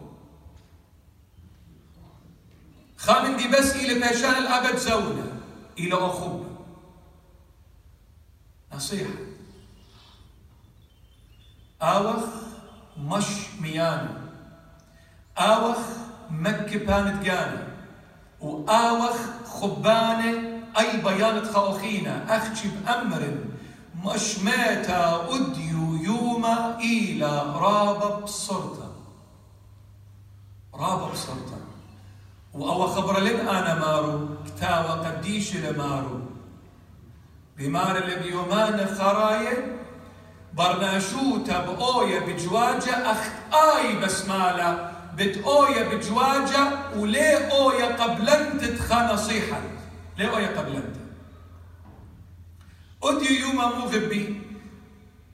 خامن 2.96 3.36
دي 3.36 3.48
بس 3.48 3.76
إلى 3.76 3.94
باشان 4.00 4.34
الأبد 4.34 4.76
زونا 4.76 5.26
إلى 5.78 5.94
أخو 5.94 6.47
نصيحة. 8.78 9.10
آوخ 11.82 12.24
مش 12.98 13.24
ميانو. 13.60 14.14
آوخ 15.38 15.78
مكة 16.30 16.78
بانت 16.86 17.24
جانا 17.24 17.66
وآوخ 18.40 19.16
خبانة 19.46 20.62
أي 20.78 20.96
بيانت 20.96 21.46
خاوخينا 21.46 22.36
أخشي 22.36 22.68
بأمر 22.68 23.22
مش 24.04 24.38
ماتا 24.38 25.26
أديو 25.34 25.96
يوما 26.02 26.78
إلى 26.78 27.42
رابا 27.56 28.20
بصرتا. 28.20 28.92
رابا 30.74 31.06
بصرتا. 31.12 31.60
وأو 32.54 32.86
خبر 32.86 33.20
لن 33.20 33.48
أنا 33.48 33.74
مارو. 33.74 34.28
كتاوى 34.46 35.06
قديش 35.06 35.56
لمارو. 35.56 36.37
بمار 37.58 37.96
اللي 37.98 38.16
بيومان 38.16 38.86
خراية 38.98 39.76
برناشوتا 40.54 41.60
بأويا 41.60 42.20
بجواجة 42.20 43.12
أخت 43.12 43.32
آي 43.52 43.96
بسمالة 43.96 44.92
بتقويا 45.16 45.88
بجواجة 45.88 46.70
وليه 46.96 47.48
قويا 47.48 47.86
قبلنت 47.86 48.64
تخا 48.64 49.12
نصيحة 49.12 49.60
ليه 50.18 50.28
قويا 50.28 50.48
قبلنت 50.58 50.96
أدي 53.02 53.40
يوما 53.40 53.66
مغبي 53.66 54.42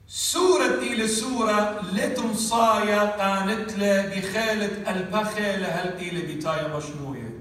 سورة 0.07 0.67
دي 0.79 0.95
لسورة 0.95 1.81
لتمصايا 1.93 2.99
قانت 2.99 3.73
له 3.77 4.01
بخالة 4.01 4.91
البخل 4.91 5.65
هل 5.65 5.97
دي 5.99 6.11
لبتايا 6.11 6.77
مشموية 6.77 7.39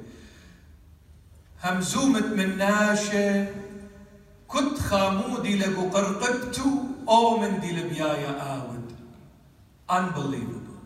من 2.37 2.59
ناشة 2.59 3.47
كنت 4.55 4.79
خامودي 4.79 5.59
لقو 5.59 5.89
قرقبتو 5.89 6.71
أو 7.09 7.39
من 7.39 7.61
دي 7.61 7.73
لبيايا 7.73 8.57
آود. 8.57 8.93
Unbelievable. 9.91 10.79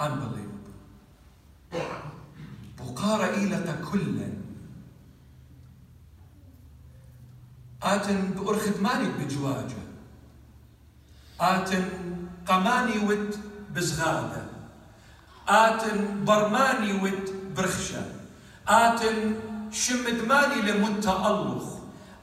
Unbelievable. 0.00 0.70
بقار 2.78 3.24
إيلة 3.24 3.82
كلا 3.92 4.32
آتن 7.82 8.30
بأرخد 8.30 8.80
ماني 8.80 9.08
بجواجة. 9.08 9.82
آتن 11.40 11.84
قماني 12.46 12.98
ود 12.98 13.36
بزغادة. 13.74 14.46
آتن 15.48 16.24
برماني 16.24 16.92
ود 16.92 17.54
برخشة. 17.56 18.06
آتن 18.68 19.34
شمد 19.72 20.24
ماني 20.28 20.62
لمت 20.62 21.04
تألخ 21.04 21.64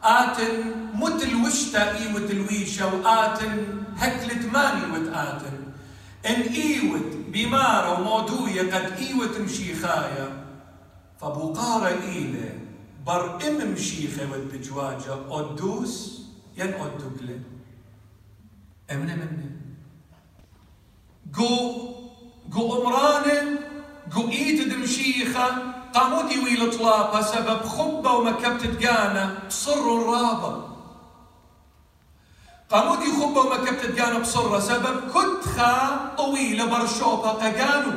آتن 0.03 0.75
مت 0.93 1.23
الوشتا 1.23 1.97
إيوت 1.97 2.31
الويشة 2.31 2.95
وآتن 2.95 3.83
هكلت 3.97 4.53
ماني 4.53 4.85
ود 4.93 5.07
آتن. 5.07 5.57
إن 6.25 6.41
إيوت 6.41 7.15
بمارة 7.27 7.99
ومودوية 7.99 8.61
قد 8.61 8.91
إيوة 8.97 9.39
مشيخايا. 9.39 10.45
فبوقارة 11.21 11.87
إيلة 11.87 12.59
بر 13.05 13.47
إم 13.47 13.71
مشيخة 13.71 14.31
ود 14.31 14.51
بجواجة 14.53 15.15
أدوس 15.29 16.21
ين 16.57 16.73
أدوكلة 16.73 17.39
أمنا 18.91 19.15
مني 19.15 19.51
جو 21.33 21.49
جو 22.49 22.81
أمرانة 22.81 23.59
جو 24.15 24.29
إيت 24.29 24.67
دمشيخة 24.73 25.78
قامودي 25.93 26.39
ويل 26.39 26.77
طلابة 26.77 27.21
سبب 27.21 27.61
خبة 27.63 28.11
ومكبت 28.11 28.63
تقانا 28.65 29.37
بصر 29.47 29.79
الرابة 29.79 30.69
قامودي 32.69 33.11
خبة 33.11 33.41
ومكبت 33.41 33.85
تقانا 33.85 34.19
بصرة 34.19 34.59
سبب 34.59 34.95
كتخا 35.09 36.11
طويلة 36.17 36.65
برشوطة 36.65 37.31
قانو 37.31 37.91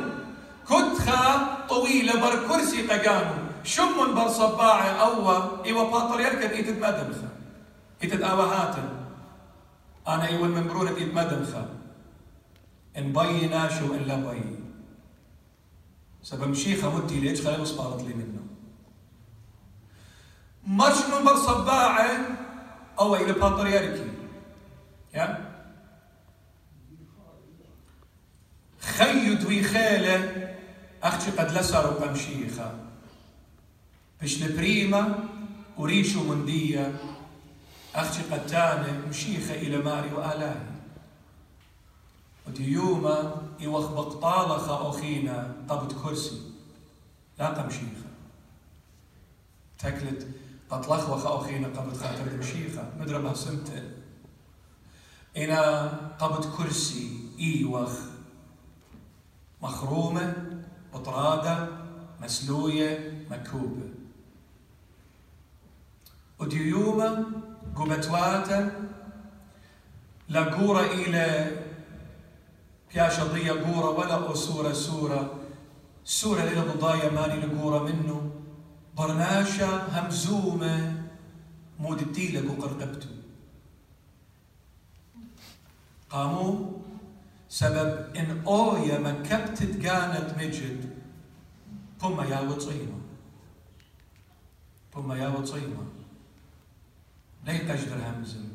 كتخا 0.65 1.47
طويلة 1.69 2.21
بر 2.21 2.47
كرسي 2.47 2.87
قانو 2.87 3.33
شم 3.63 4.13
بر 4.15 4.27
صباعة 4.27 4.89
أوا 4.89 5.65
إيوا 5.65 5.91
باطر 5.91 6.19
يركب 6.19 6.51
إيتد 6.51 6.77
مدمخة 6.77 7.29
إيتد 8.03 8.21
آوهاتن. 8.21 8.89
أنا 10.07 10.27
إيوا 10.27 10.45
الممرونة 10.45 10.89
إيتد 10.89 11.13
مدمخة 11.13 11.65
إن 12.97 13.13
بي 13.13 13.47
ناشو 13.47 13.85
إلا 13.85 14.15
بي 14.15 14.62
سبب 16.23 16.47
مشيخة 16.47 16.95
مدي 16.97 17.19
ليش 17.19 17.41
خلي 17.41 17.57
مصبارت 17.61 18.01
لي 18.01 18.13
منه. 18.13 18.39
مرش 20.67 20.97
من 20.97 21.25
بر 21.25 21.35
صباعة 21.35 22.17
أو 22.99 23.15
إلى 23.15 23.33
باطر 23.33 23.67
يركب 23.67 24.13
يا؟ 25.13 25.53
خيد 28.79 29.45
ويخالة 29.45 30.49
أختي 31.03 31.31
قد 31.31 31.51
لسر 31.51 31.87
وقمشيخة 31.93 32.79
بش 34.21 34.43
البريمة 34.43 35.15
وريشو 35.77 36.23
مندية 36.23 36.95
أختي 37.95 38.21
قد 38.31 38.45
تانة 38.47 39.07
مشيخة 39.09 39.53
إلى 39.55 39.77
ماري 39.77 40.13
وآلاهي 40.13 40.72
وديوما 42.47 43.41
يوخ 43.59 43.91
بقطالة 43.91 44.89
أخينا 44.89 45.55
قبض 45.69 46.03
كرسي. 46.03 46.41
لا 47.39 47.47
قمشيخة 47.47 48.09
تكلت 49.79 50.27
قطلخ 50.69 51.25
أخينا 51.25 51.67
قبض 51.67 51.97
خاطر 51.97 52.37
مشيخة. 52.37 52.91
مدربها 52.99 53.33
سمتة 53.33 53.83
إلى 55.37 55.91
قبض 56.19 56.57
كرسي 56.57 57.29
إيوخ. 57.39 57.91
مخرومة 59.61 60.35
بطرادة 60.93 61.67
مسلوية 62.21 63.25
مكوبة. 63.31 63.89
وديومة 66.39 67.25
قبتواتا 67.75 68.89
لقورة 70.29 70.81
إلى 70.81 71.51
بياشا 72.93 73.23
ضية 73.23 73.51
قورة 73.51 73.89
ولا 73.89 74.33
أسورة 74.33 74.73
سورة. 74.73 75.39
سورة 76.05 76.41
ليلة 76.45 76.73
بضايا 76.73 77.09
ماني 77.11 77.45
لقورة 77.45 77.83
منه. 77.83 78.31
برناشا 78.97 79.69
همزومة. 79.93 81.03
مود 81.79 82.01
الديلة 82.01 82.61
قرقبتو. 82.61 83.09
قاموا 86.09 86.71
سبب 87.49 88.15
إن 88.15 88.43
أويا 88.47 88.99
ما 88.99 89.11
كبتت 89.11 89.81
كانت 89.81 90.37
مجد. 90.37 90.93
ثم 92.01 92.21
يا 92.21 92.39
وطيمة 92.39 92.99
ثم 94.93 95.11
يا 95.11 95.27
وصيمة 95.27 95.85
لي 97.45 97.57
قجدر 97.57 97.97
همزم 98.09 98.47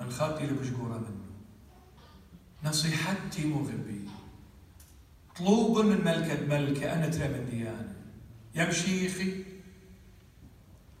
من 0.00 0.10
خاطي 0.10 0.46
لبشقورة 0.46 0.98
منه. 0.98 1.23
نصيحتي 2.64 3.46
مغبي 3.46 4.08
طلوب 5.38 5.78
من 5.78 6.04
ملكة 6.04 6.46
ملكة 6.48 6.92
أنا 6.92 7.08
ترى 7.08 7.28
من 7.28 7.46
ديانة 7.50 7.94
يا 8.54 8.68
مشيخي 8.68 9.44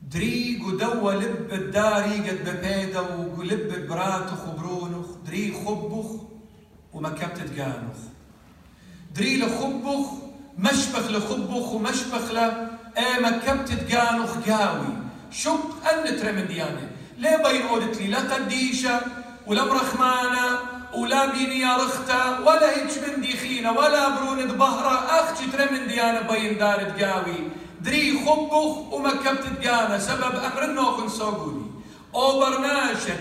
دريق 0.02 0.66
ودوا 0.66 1.12
لب 1.12 1.52
الداري 1.52 2.30
قد 2.30 2.48
ببيدا 2.48 3.00
ولب 3.38 3.86
براتخ 3.88 4.48
وبرونخ 4.48 5.06
دري 5.26 5.52
خبخ 5.52 6.06
ومكبت 6.92 7.38
تقانخ 7.38 7.96
دري 9.14 9.36
لخبخ 9.36 10.06
مشبخ 10.58 11.10
لخبخ 11.10 11.72
ومشبخ 11.72 12.30
ل 12.32 12.38
إيه 12.96 13.20
مكبت 13.20 13.68
تقانخ 13.72 14.48
قاوي. 14.48 14.94
شق 15.30 15.88
أن 15.88 16.16
ترى 16.16 16.32
من 16.32 16.46
ديانة 16.46 16.90
ليه 17.18 17.36
بين 17.36 17.62
قلت 17.62 18.00
لي؟ 18.00 18.06
لا 18.06 18.34
قديشة 18.34 19.00
ولا 19.46 19.64
مرخمانة. 19.64 20.73
ولا 20.96 21.26
بيني 21.26 21.60
يا 21.60 21.76
رختا 21.76 22.38
ولا 22.46 22.70
هيج 22.70 22.98
من 23.06 23.20
ديخينة 23.20 23.72
ولا 23.72 24.08
برون 24.08 24.46
بهرة. 24.46 24.94
أختي 25.20 25.46
ترى 25.46 25.66
من 25.70 25.86
ديانة 25.88 26.20
بين 26.20 26.58
دار 26.58 26.80
تقاوي 26.82 27.50
دري 27.80 28.18
خبخ 28.26 28.92
ومكبت 28.92 29.44
تقانا 29.62 29.98
سبب 29.98 30.34
أمر 30.48 30.64
النوخن 30.64 31.08
سوقوني 31.08 31.70
أو 32.14 32.40
برناشة 32.40 33.14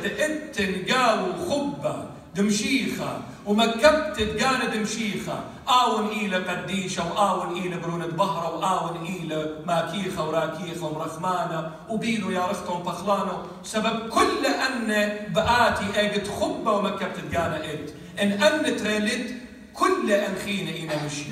قاو 0.90 1.34
خبة 1.50 2.12
دمشيخة 2.36 3.22
ومكبت 3.46 4.22
تقانا 4.22 4.65
دمشيخة 4.65 5.43
آون 5.69 6.08
إيلة 6.08 6.38
قديشة 6.38 7.13
وآون 7.13 7.62
إيلة 7.62 7.78
برونة 7.78 8.08
بهرة 8.08 8.58
وآون 8.58 9.06
إيلة 9.06 9.56
ماكيخة 9.67 10.28
وراكيخة 10.28 10.86
ومرخمانة 10.86 11.72
وبينو 11.89 12.32
يا 12.32 12.46
رختهم 12.46 12.84
بخلانو 12.84 13.38
سبب 13.63 14.10
كل 14.10 14.46
أن 14.46 14.88
بآتي 15.34 15.86
أجد 15.96 16.28
خبة 16.28 16.72
ومكبت 16.72 17.17
تقانا 17.32 17.74
إت. 17.74 17.93
إن 18.22 18.32
أن 18.32 18.78
تريلت 18.78 19.36
كل 19.74 20.12
أنخينا 20.12 20.72
إينا 20.72 21.06
مشي. 21.06 21.32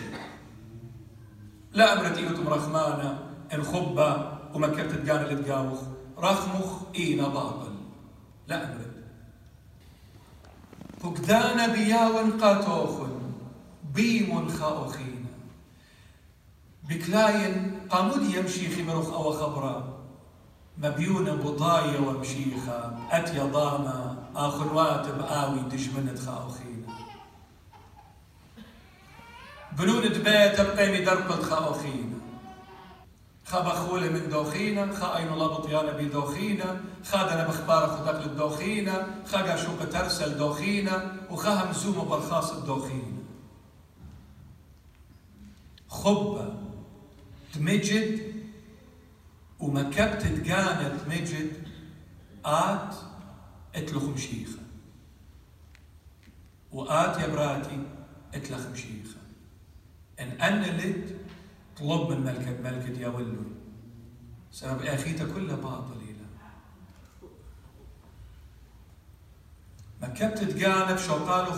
لا 1.73 1.93
أمرت 1.93 2.17
إيوتم 2.17 2.47
رخمانة 2.47 3.19
إن 3.53 3.63
خبة 3.63 4.31
ومكبت 4.53 4.91
تقانا 4.91 5.27
لتقاوخ 5.27 5.79
رخمخ 6.19 6.71
إينا 6.95 7.27
باطل. 7.27 7.73
لا 8.47 8.63
أمرت. 8.63 8.90
فقدانا 11.03 11.67
بياون 11.67 12.31
قاتوخن 12.31 13.11
بيم 13.93 14.49
خاوخين 14.49 15.25
بكلاين 16.89 17.79
قامود 17.89 18.23
يمشي 18.23 18.75
خمرخ 18.75 19.13
أو 19.13 19.31
خبرا 19.31 19.97
مبيونة 20.77 21.33
بطاية 21.33 21.99
ومشيخة 21.99 22.97
أتيا 23.11 23.43
ضامة 23.43 24.17
آخنوات 24.35 25.07
بآوي 25.07 25.59
دشمنت 25.59 26.19
خاوخين 26.19 26.85
بنون 29.71 30.01
بيت 30.01 30.61
بقيمي 30.61 31.05
درقت 31.05 31.43
خاوخين 31.43 32.10
خبخولة 33.51 34.09
من 34.09 34.29
دوخينا 34.29 34.93
خا 34.93 35.17
أين 35.17 35.27
الله 35.27 35.47
بطيانا 35.47 35.91
بدوخينا 35.91 36.81
خادنا 37.03 37.47
بخبار 37.47 37.87
خدق 37.87 38.25
للدوخينا 38.25 39.07
خا 39.25 39.55
شوق 39.55 39.89
ترسل 39.89 40.37
دوخينا 40.37 41.15
وخا 41.31 41.53
همزوم 41.53 42.07
برخاص 42.07 42.51
الدوخينا 42.51 43.21
خبة 45.87 46.53
تمجد 47.53 48.33
ومكبت 49.59 50.21
تقانة 50.21 50.97
تمجد 50.97 51.67
آت 52.45 52.95
اتلخ 53.75 54.03
مشيخة 54.03 54.59
وآت 56.71 57.19
يا 57.19 57.27
براتي 57.27 57.83
اتلخ 58.33 58.67
مشيخة 58.67 59.21
إن 60.19 60.41
أنا 60.41 60.65
لد 60.65 61.20
طلب 61.79 62.09
من 62.09 62.21
ملكة 62.21 62.51
ملكة 62.63 62.99
يا 63.01 63.07
ولو 63.07 63.43
سبب 64.51 64.81
أخيته 64.81 65.33
كلها 65.33 65.55
باطل 65.55 66.01
ما 70.01 70.07
كبت 70.07 70.43
تقانب 70.43 70.97
شوقالخ 70.97 71.57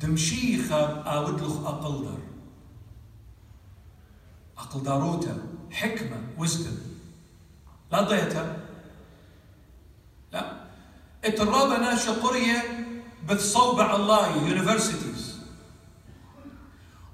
دمشيخة 0.00 1.02
آودلخ 1.02 1.66
أقلدر. 1.66 2.18
أقلداروتا 4.58 5.38
حكمة 5.70 6.16
وزدم 6.38 6.76
لا 7.92 8.02
ضيتا 8.02 8.66
لا. 10.32 10.66
الرابة 11.24 11.78
ناشا 11.78 12.12
قرية 12.12 12.86
بتصوبع 13.28 13.96
الله 13.96 14.36
يونيفرسيتيز 14.36 15.15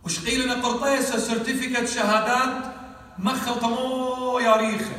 وش 0.05 0.19
قيل 0.25 0.45
لنا 0.45 0.55
قرطيسة 0.55 1.19
سيرتيفيكت 1.19 1.89
شهادات 1.89 2.75
مخل 3.19 3.61
طمو 3.61 4.39
يا 4.39 4.57
ريخة؟ 4.57 4.97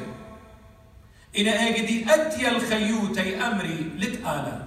إن 1.37 1.47
أجدي 1.47 2.13
أتي 2.13 2.47
الخيوتي 2.49 3.37
أمري 3.47 3.91
لتآلا 3.97 4.63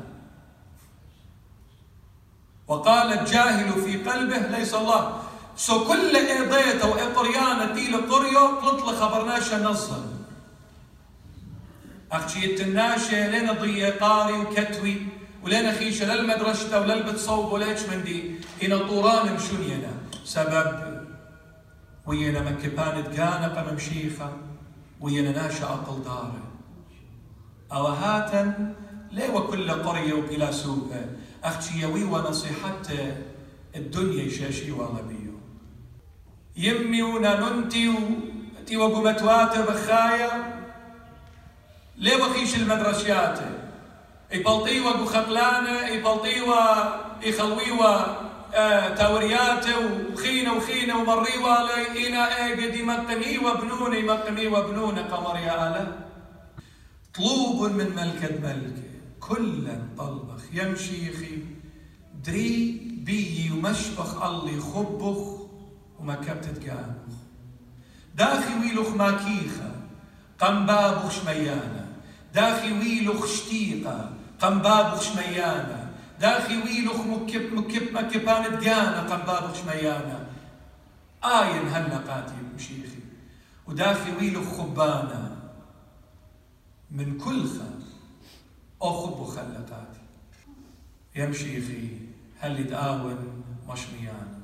وقال 2.69 3.19
الجاهل 3.19 3.83
في 3.83 3.97
قلبه 4.11 4.39
ليس 4.59 4.75
الله. 4.75 5.23
سو 5.57 5.85
كل 5.85 6.17
إيضيته 6.17 6.89
وإقريانة 6.89 7.75
تيل 7.75 7.97
قريو 7.97 8.61
تطلق 8.61 8.95
خبرناشا 8.95 9.55
نصا 9.57 10.05
أختي 12.13 12.45
التناشة 12.47 13.29
لنا 13.39 13.53
ضية 13.53 13.91
قاري 13.91 14.33
وكتوي 14.33 14.97
ولنا 15.43 15.73
خيشة 15.73 16.15
للمدرسة 16.15 16.81
وللبت 16.81 17.19
صوب 17.19 17.53
وليش 17.53 17.81
من 17.83 18.05
دي 18.05 18.35
هنا 18.63 18.79
طوران 18.79 19.35
مشونينا 19.35 19.96
سبب 20.27 21.01
وينا 22.07 22.41
مكبان 22.41 23.05
تقانق 23.13 23.73
ممشيخة 23.73 24.33
وينا 25.01 25.33
ناشأ 25.33 25.65
أقل 25.65 26.03
دارة. 26.05 26.43
أو 27.73 27.87
هاتا 27.87 28.75
ليه 29.13 29.31
وكل 29.31 29.71
قرية 29.71 30.13
وبلا 30.13 30.51
سوق 30.51 30.91
أختي 31.45 31.81
يوي 31.81 32.05
ونصيحة 32.05 32.83
الدنيا 33.77 34.31
شاشي 34.31 34.73
وغبيو 34.73 35.33
يمي 36.57 37.03
وننتي 37.03 37.95
تي 38.67 38.77
وقمتوات 38.77 39.59
بخايا. 39.59 40.63
ليه 41.97 42.17
وخيش 42.17 42.57
المدرسيات؟ 42.57 43.39
يبلطي 44.33 44.81
وقو 44.81 45.05
خقلانة 45.05 45.87
يبلطي 45.87 46.41
تاورياته 48.97 49.77
وخينة 50.13 50.53
وخينة 50.53 50.99
ومري 50.99 51.39
والي 51.39 52.09
إنا 52.09 52.37
إيه 52.37 52.67
قد 52.67 52.75
يمقمي 52.75 53.39
وبنونه 53.39 53.97
يمقمي 53.97 54.47
وبنونه 54.47 55.03
قمر 55.03 55.39
يا 55.39 55.69
آله 55.69 55.99
طلوب 57.15 57.73
من 57.73 57.89
ملكة 57.97 58.39
ملكة 58.43 58.91
كلا 59.21 59.77
طلبخ 59.99 60.43
يمشي 60.53 61.09
يخي 61.09 61.39
دري 62.25 62.81
بي 63.07 63.51
ومشبخ 63.55 64.23
الله 64.23 64.61
خبخ 64.61 65.21
وما 66.01 66.15
كبتت 66.15 66.69
قانخ 66.69 67.15
داخي 68.15 68.55
ويلوخ 68.61 68.89
ماكيخة 68.89 69.71
قنبابخ 70.41 71.11
شميانة. 71.11 71.87
داخي 72.35 72.73
ويلوخ 72.73 73.27
شتيقة 73.27 74.11
قنبابخ 74.41 75.03
شميانة. 75.03 75.86
داخي 76.21 76.63
ويلوخ 76.63 76.97
مكب 77.01 77.53
مكب 77.55 77.93
مكبان 77.93 78.61
دقانة 78.61 79.01
قنبابخ 79.01 79.55
شميانة 79.55 80.27
آين 81.25 81.69
هلا 81.69 81.97
قاتي 81.99 82.35
مشيخي. 82.55 82.99
وداخي 83.67 84.13
ويلوخ 84.17 84.45
خبانة 84.45 85.37
من 86.91 87.19
كل 87.19 87.49
خل 87.49 87.81
أخب 88.83 89.25
خلقاتي 89.25 90.01
يمشي 91.17 91.61
في 91.61 91.99
هل 92.41 92.61
يتآون 92.61 93.43
مش 93.69 93.81
ميانا 94.01 94.39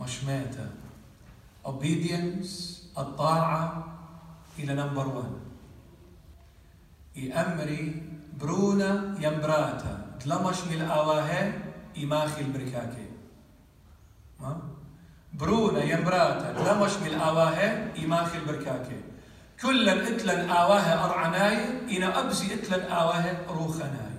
مش 0.00 0.24
ميتة 0.24 0.70
obedience 1.66 2.48
الطاعة 2.98 3.86
إلى 4.58 4.74
نمبر 4.74 5.06
1 5.06 5.30
يأمري 7.16 8.02
برونا 8.40 9.16
يمبراتا 9.20 10.09
دلمش 10.24 10.60
من 10.70 10.72
الآواه 10.72 11.52
إماخي 11.98 12.40
البركاكي 12.40 13.06
برونا 15.32 15.82
يمبراتا 15.84 16.52
دلمش 16.52 16.92
من 16.96 17.06
الآواه 17.06 17.86
إماخي 18.04 18.38
البركاكي 18.38 19.00
كلا 19.62 20.08
اتلن 20.08 20.50
آواه 20.50 21.04
أرعناي 21.04 21.56
إنا 21.96 22.20
أبزي 22.20 22.54
اتلن 22.54 22.92
آواه 22.92 23.36
روخناي 23.48 24.10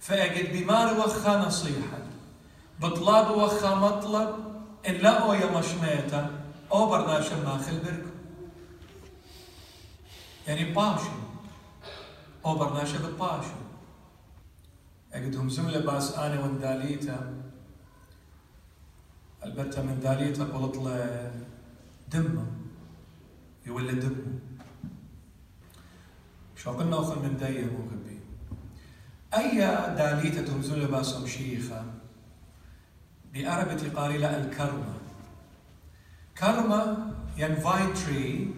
فأجد 0.00 0.56
بمار 0.56 0.98
وخا 1.00 1.38
نصيحة 1.38 1.98
بطلاب 2.80 3.30
وخا 3.30 3.74
مطلب 3.74 4.46
إن 4.88 5.06
أو 5.06 5.32
يا 5.32 5.58
مشميتا 5.58 6.30
أو 6.72 6.86
برناشا 6.86 7.34
ماخل 7.34 7.78
بركو 7.78 8.10
يعني 10.46 10.64
باشو 10.64 11.10
أو 12.44 12.54
برناشا 12.54 12.98
باشو 12.98 13.65
اقدهم 15.12 15.48
زملة 15.48 15.80
بأس 15.80 16.18
أنا 16.18 16.44
ونداليتا 16.44 17.34
البتة 19.44 19.82
من 19.82 20.00
داليتا 20.00 20.44
قلت 20.44 20.76
له 20.76 21.32
دمه. 22.12 22.46
يولد 23.66 24.00
دمه. 24.00 24.38
شو 26.56 26.70
قلنا 26.72 27.00
اخر 27.00 27.18
من 27.18 27.36
داية 27.36 27.64
مو 27.64 27.78
غبي. 27.90 28.18
أي 29.34 29.58
داليتا 29.96 30.42
تمزل 30.42 30.86
باسم 30.86 31.26
شيخة؟ 31.26 31.84
بعربة 33.34 33.82
قارلة 33.96 34.36
الكرمة. 34.36 34.94
كرمة 36.38 37.12
ين 37.38 37.56
تري 37.94 38.54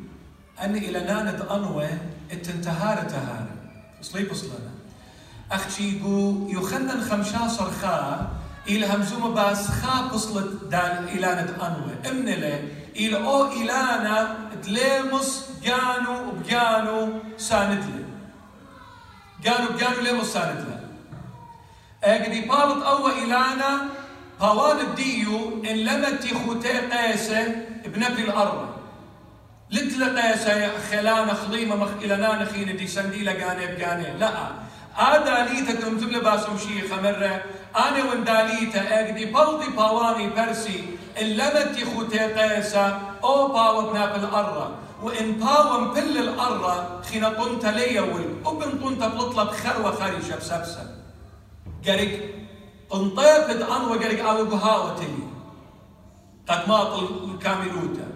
أن 0.61 0.77
إلى 0.77 1.01
نانت 1.01 1.41
أنوى 1.41 1.89
التنتهار 2.33 3.09
تهار 3.09 3.47
صليب 4.01 4.33
صلنا 4.35 4.78
أختي 5.53 5.97
يقو 5.97 6.49
يخنن 6.49 7.01
خمشاصر 7.11 7.71
خا 7.83 8.29
إلى 8.69 8.87
همزوم 8.87 9.35
باس 9.35 9.69
خا 9.69 10.09
بصلت 10.13 10.65
دال 10.65 11.09
إلانة 11.09 11.67
أنوى 11.67 11.95
امن 12.11 12.25
له 12.25 12.63
إلى 12.97 13.17
أو 13.17 13.53
إلانا 13.53 14.37
تليمس 14.63 15.51
جانو 15.65 16.31
بجانو 16.31 17.09
ساند 17.39 17.85
له. 17.85 18.05
جانو 19.45 19.69
بجانو 19.69 20.01
ليمس 20.01 20.27
ساند 20.27 20.61
له. 20.69 20.81
أجدي 22.05 22.41
بالط 22.41 22.83
أو 22.87 23.09
إلانا 23.09 23.89
باوان 24.41 24.81
الديو 24.81 25.65
إن 25.65 25.77
لمت 25.77 26.25
خوتي 26.45 26.79
قيسة 26.79 27.55
بنبي 27.87 28.23
الأرض 28.23 28.69
لتلا 29.71 30.09
قيسة 30.23 30.71
خليمة 31.35 31.77
مخ 31.77 31.91
إلى 32.03 32.17
نانا 32.17 32.45
خين 32.45 32.77
دي 32.77 32.87
سنديلة 32.87 33.33
قاني 33.33 33.67
بقاني 33.67 34.19
لا. 34.19 34.68
لباسم 36.19 36.59
شيخة 36.59 36.97
مرة 37.03 37.43
أنا 37.77 38.05
ونداليتا 38.11 39.01
أجدي 39.01 39.25
بلدي 39.25 39.71
باواني 39.77 40.29
برسي 40.31 40.85
إن 41.21 41.27
لمت 41.27 41.85
خوتي 41.95 42.19
قيسة 42.19 42.99
أو 43.25 43.49
باو 43.49 43.91
بناب 43.91 44.15
الأرض 44.17 44.71
وإن 45.03 45.33
باو 45.33 45.85
بل 45.95 46.19
الأرض 46.19 46.65
خينا 47.05 47.29
طنت 47.29 47.67
ليول 47.67 48.25
وبن 48.45 48.71
طنت 48.79 49.03
بلطلب 49.03 49.49
خروة 49.51 49.91
خارجة 49.93 50.35
بسبسة 50.37 50.95
قالك 51.87 52.35
انطيبت 52.95 53.63
عن 53.71 53.81
وقالك 53.85 54.21
على 54.21 54.43
بهاوتي 54.45 55.15
قد 56.49 56.69
ماط 56.69 57.03
الكاملوتا 57.03 58.09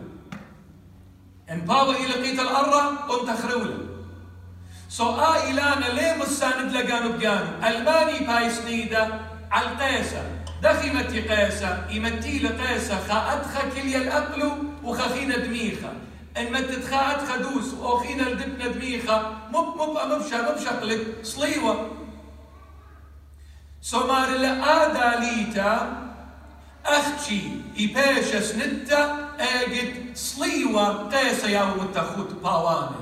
ان 1.51 1.61
باو 1.61 1.90
إلى 1.90 2.12
قيت 2.12 2.40
الأرة 2.40 2.83
قمت 3.09 3.29
أخرولة 3.29 3.91
سو 4.96 5.11
آ 5.11 5.50
إلانا 5.50 5.87
ليه 5.87 6.14
مساند 6.20 6.72
لقانو 6.76 7.12
بقانو 7.18 7.50
ألماني 7.66 8.26
بايس 8.26 8.61
نيدا 8.61 9.20
على 9.50 9.66
القيسة 9.68 10.22
دخمتي 10.62 11.20
قيسة 11.20 11.87
يمتي 11.90 12.38
لقيسة 12.38 12.98
خا 13.09 13.33
أدخى 13.33 13.62
كليا 13.74 13.98
الأقلو 13.98 14.52
وخخينا 14.85 15.37
دميخة 15.37 15.92
ان 16.37 16.52
ما 16.52 16.59
أدخى 16.59 17.38
دوس 17.42 17.74
وخينا 17.74 18.28
الدبنا 18.28 18.66
دميخة 18.68 19.33
مب 19.52 19.68
مب 19.81 19.96
مبشا 20.12 20.38
مبشقلك 20.50 21.07
صليوة 21.22 21.90
سومار 23.81 24.28
آداليتا 24.78 26.02
أختي 26.87 27.42
إباشا 27.81 28.40
سنتا 28.40 29.28
أجد 29.40 30.16
صليوة 30.16 31.09
قيسة 31.09 31.48
يا 31.48 31.64
متخوت 31.64 32.33
باواني 32.42 33.02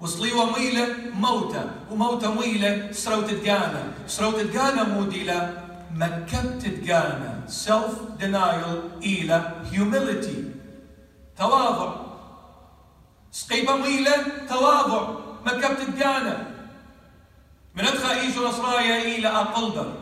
وصليوة 0.00 0.58
ميلة 0.58 0.86
موتة 1.14 1.64
وموتة 1.90 2.34
ميلة 2.34 2.92
سروت 2.92 3.30
تقانا. 3.30 3.92
سروت 4.06 4.40
تقانا 4.40 4.84
موديلا 4.84 5.50
مكبت 5.94 6.66
تقانا. 6.66 7.40
Self 7.48 8.20
denial 8.20 9.02
إلى 9.02 9.52
humility. 9.72 10.38
تواضع. 11.38 11.94
سقيبة 13.32 13.76
ميلة 13.76 14.16
تواضع. 14.48 15.08
مكبت 15.46 15.80
تقانا. 15.80 16.46
من 17.74 17.84
أدخل 17.84 18.10
إيجو 18.10 18.48
نصرايا 18.48 19.16
إلى 19.18 19.28
أقلدر 19.28 19.92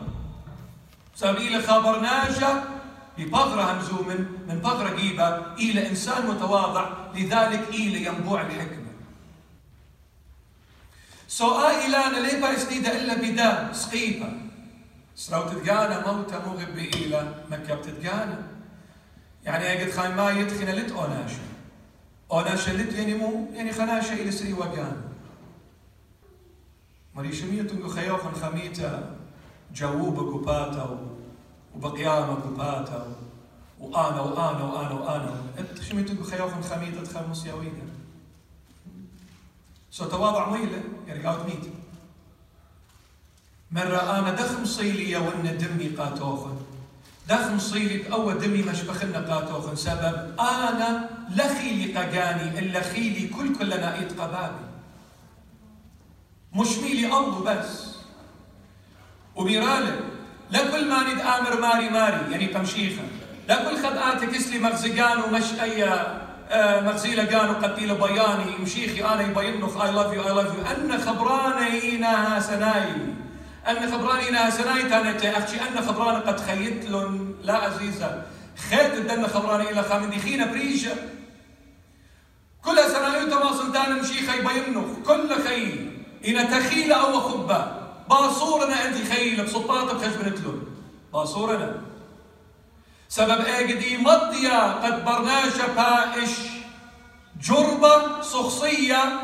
سبب 1.15 1.37
إلى 1.37 1.61
خبرناجة 1.61 2.63
ببغرة 3.17 3.61
همزو 3.61 4.03
من 4.47 4.59
بغرة 4.63 4.95
جيبة 4.95 5.27
إلى 5.59 5.89
إنسان 5.89 6.27
متواضع 6.27 6.89
لذلك 7.15 7.69
إلى 7.69 8.05
ينبوع 8.05 8.41
الحكمة. 8.41 8.78
سو 11.29 11.59
إلانا 11.85 12.17
ليه 12.17 12.41
بايسنيدة 12.41 12.89
إلا 12.97 13.13
بدا 13.13 13.73
سقيبة 13.73 14.29
سراو 15.15 15.49
تتقانا 15.49 16.11
موتا 16.11 16.39
مغب 16.45 16.77
إلى 16.77 17.19
مكة 17.51 17.75
بتتقانا 17.75 18.47
يعني 19.43 19.73
أجد 19.73 19.91
خاين 19.91 20.15
ما 20.15 20.31
يدخل 20.31 20.69
لت 20.77 20.91
أوناشا 20.91 21.45
أوناشا 22.31 22.71
لت 22.71 22.93
يعني 22.93 23.13
مو 23.13 23.47
يعني 23.53 23.71
خناشا 23.73 24.13
إلى 24.13 24.31
سري 24.31 24.53
وقانا 24.53 25.01
مريشمية 27.15 27.61
تنقو 27.61 27.89
خيوخن 27.89 28.31
خميتا 28.31 29.15
جاوبة 29.75 30.31
قباتا 30.33 30.99
وبقيامة 31.75 32.33
قباتا 32.33 33.15
وأنا 33.79 34.21
وأنا 34.21 34.63
وأنا 34.63 34.93
وأنا 34.93 35.35
أنت 35.59 35.81
شمية 35.81 36.05
تنقو 36.05 36.23
خيوخن 36.23 36.61
خميتا 36.61 37.03
تخمس 37.03 37.45
ياوينا 37.45 37.98
سو 39.91 40.05
تواضع 40.05 40.49
ميلة 40.49 40.83
يعني 41.07 41.23
قاوت 41.23 41.45
ميت 41.45 41.73
مرة 43.71 44.19
أنا 44.19 44.31
دخم 44.31 44.65
صيلي 44.65 45.17
وإن 45.17 45.57
دمي 45.57 45.87
قاتوخن 45.87 46.57
دخم 47.29 47.59
صيلي 47.59 48.11
أو 48.11 48.31
دمي 48.31 48.61
مشبخنا 48.61 49.19
قاتوخن 49.19 49.75
سبب 49.75 50.35
أنا 50.39 51.09
لخيلي 51.29 51.99
إلا 52.59 52.81
خيلي 52.81 53.27
كل 53.27 53.55
كلنا 53.55 53.99
إيت 53.99 54.19
قبابي 54.19 54.65
مش 56.55 56.77
ميلي 56.77 57.05
الله 57.05 57.43
بس 57.43 57.95
وبيراله 59.35 59.99
لكل 60.51 60.89
ما 60.89 61.13
ند 61.13 61.21
آمر 61.21 61.61
ماري 61.61 61.89
ماري 61.89 62.31
يعني 62.31 62.47
تمشيخا 62.47 63.03
لكل 63.49 63.77
خدعاتك 63.77 64.35
اسلي 64.35 64.59
مغزقان 64.59 65.21
ومش 65.21 65.59
أي 65.61 65.83
مغزيلة 66.51 67.37
قانو 67.37 67.53
قتيلة 67.53 67.93
بياني 67.93 68.57
مشيخي 68.61 69.05
أنا 69.05 69.21
يبينخ 69.21 69.77
I 69.77 69.89
love 69.91 70.13
you 70.13 70.21
I 70.21 70.31
love 70.31 70.53
you. 70.55 70.71
أن 70.71 71.01
خبراني 71.01 71.95
إنها 71.95 72.39
سناي. 72.39 72.89
أن 73.67 73.91
خبراني 73.91 74.29
إنها 74.29 74.49
سناي 74.49 74.83
تانت 74.83 75.25
أختي 75.25 75.57
أن 75.61 75.85
خبراني 75.87 76.17
قد 76.17 76.39
خيت 76.39 76.85
لن 76.85 77.35
لا 77.43 77.55
عزيزة. 77.55 78.23
خيت 78.69 78.93
الدن 78.93 79.27
خبراني 79.27 79.69
إلى 79.69 79.83
خامدي 79.83 80.19
خينا 80.19 80.45
بريشة 80.45 80.91
كل 82.65 82.77
سنة 82.77 83.29
تواصل 83.29 83.73
تانا 83.73 84.01
مشيخة 84.01 84.33
يبينخ 84.33 84.85
كل 85.07 85.43
خيل 85.47 86.03
إن 86.27 86.49
تخيل 86.49 86.91
أو 86.91 87.19
خبة 87.19 87.65
باصورنا 88.09 88.75
عندي 88.75 89.05
خيل. 89.05 89.43
بسطاطة 89.45 89.93
بخجبنت 89.93 90.37
له 90.39 90.53
باصورنا. 91.13 91.81
سبب 93.09 93.41
اجدي 93.41 93.97
مضيا 93.97 94.73
قد 94.73 95.05
برناشا 95.05 95.67
بائش 95.73 96.29
جربة 97.41 98.21
شخصية 98.21 99.21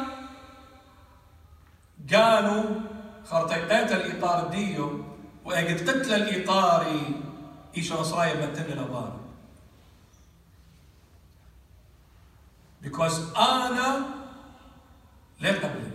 قالوا 2.13 2.63
خرطيقات 3.25 3.91
الإطار 3.91 4.47
ديو 4.47 5.03
وأجد 5.45 5.89
قتل 5.89 6.13
الإطاري 6.13 7.21
إيش 7.77 7.93
نصرايا 7.93 8.33
بنتن 8.33 8.73
الأبار 8.73 9.19
because 12.83 13.37
أنا 13.37 14.05
لا 15.41 15.51
قبل 15.51 15.91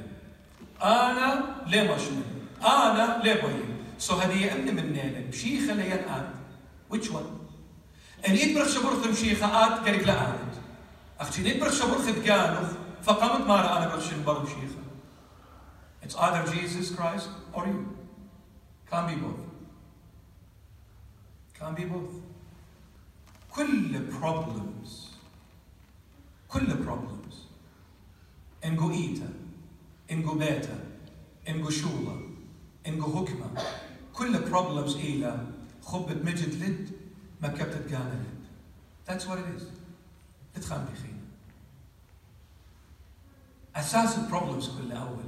أنا 0.83 1.45
ليه 1.67 1.95
مشمل 1.95 2.23
أنا 2.63 3.21
ليه 3.25 3.35
بهي 3.35 3.63
سو 3.99 4.15
هذه 4.15 4.53
أمن 4.53 4.77
من 4.77 4.93
نيلة 4.93 5.21
بشيخة 5.31 5.73
لين 5.75 5.93
آت 5.93 6.27
which 6.91 7.11
one? 7.11 7.40
إن 8.29 8.37
يتبرخ 8.37 8.69
شبرخ 8.69 9.07
مشيخة 9.07 9.47
آت 9.47 9.87
قالك 9.87 10.07
لا 10.07 10.31
آت 10.31 10.55
أختي 11.21 11.43
نتبرخ 11.43 11.73
شبرخ 11.73 12.07
تقانف 12.07 12.77
فقامت 13.03 13.47
ما 13.47 13.79
أنا 13.79 13.95
برخ 13.95 14.11
شنبر 14.11 14.43
مشيخة 14.43 14.81
It's 16.03 16.17
either 16.17 16.51
Jesus 16.53 16.91
Christ 16.97 17.29
or 17.53 17.67
you. 17.67 17.97
Can't 18.91 19.07
be 19.07 19.15
both. 19.15 19.45
Can't 21.59 21.77
be 21.77 21.85
both. 21.85 22.15
كل 23.51 24.11
problems 24.21 24.91
كل 26.49 26.67
problems 26.87 27.35
انجو 28.65 28.91
إيتا 28.91 29.33
انجو 30.11 30.35
بيتا 30.35 30.85
انجو 31.49 31.71
شولا 31.71 32.21
انجو 32.87 33.07
هكمة 33.07 33.63
كل 34.15 34.51
problems 34.51 34.97
إلى 34.97 35.47
خبة 35.83 36.15
مجد 36.15 36.55
لد 36.63 37.00
ما 37.43 37.49
قانا 37.49 38.15
لد 38.15 38.41
That's 39.07 39.27
what 39.27 39.39
it 39.39 39.57
is. 39.57 39.63
اتخان 40.57 40.85
بخين 40.93 41.21
أساس 43.77 44.19
البروبلمز 44.19 44.69
كلها 44.69 44.99
أول. 44.99 45.25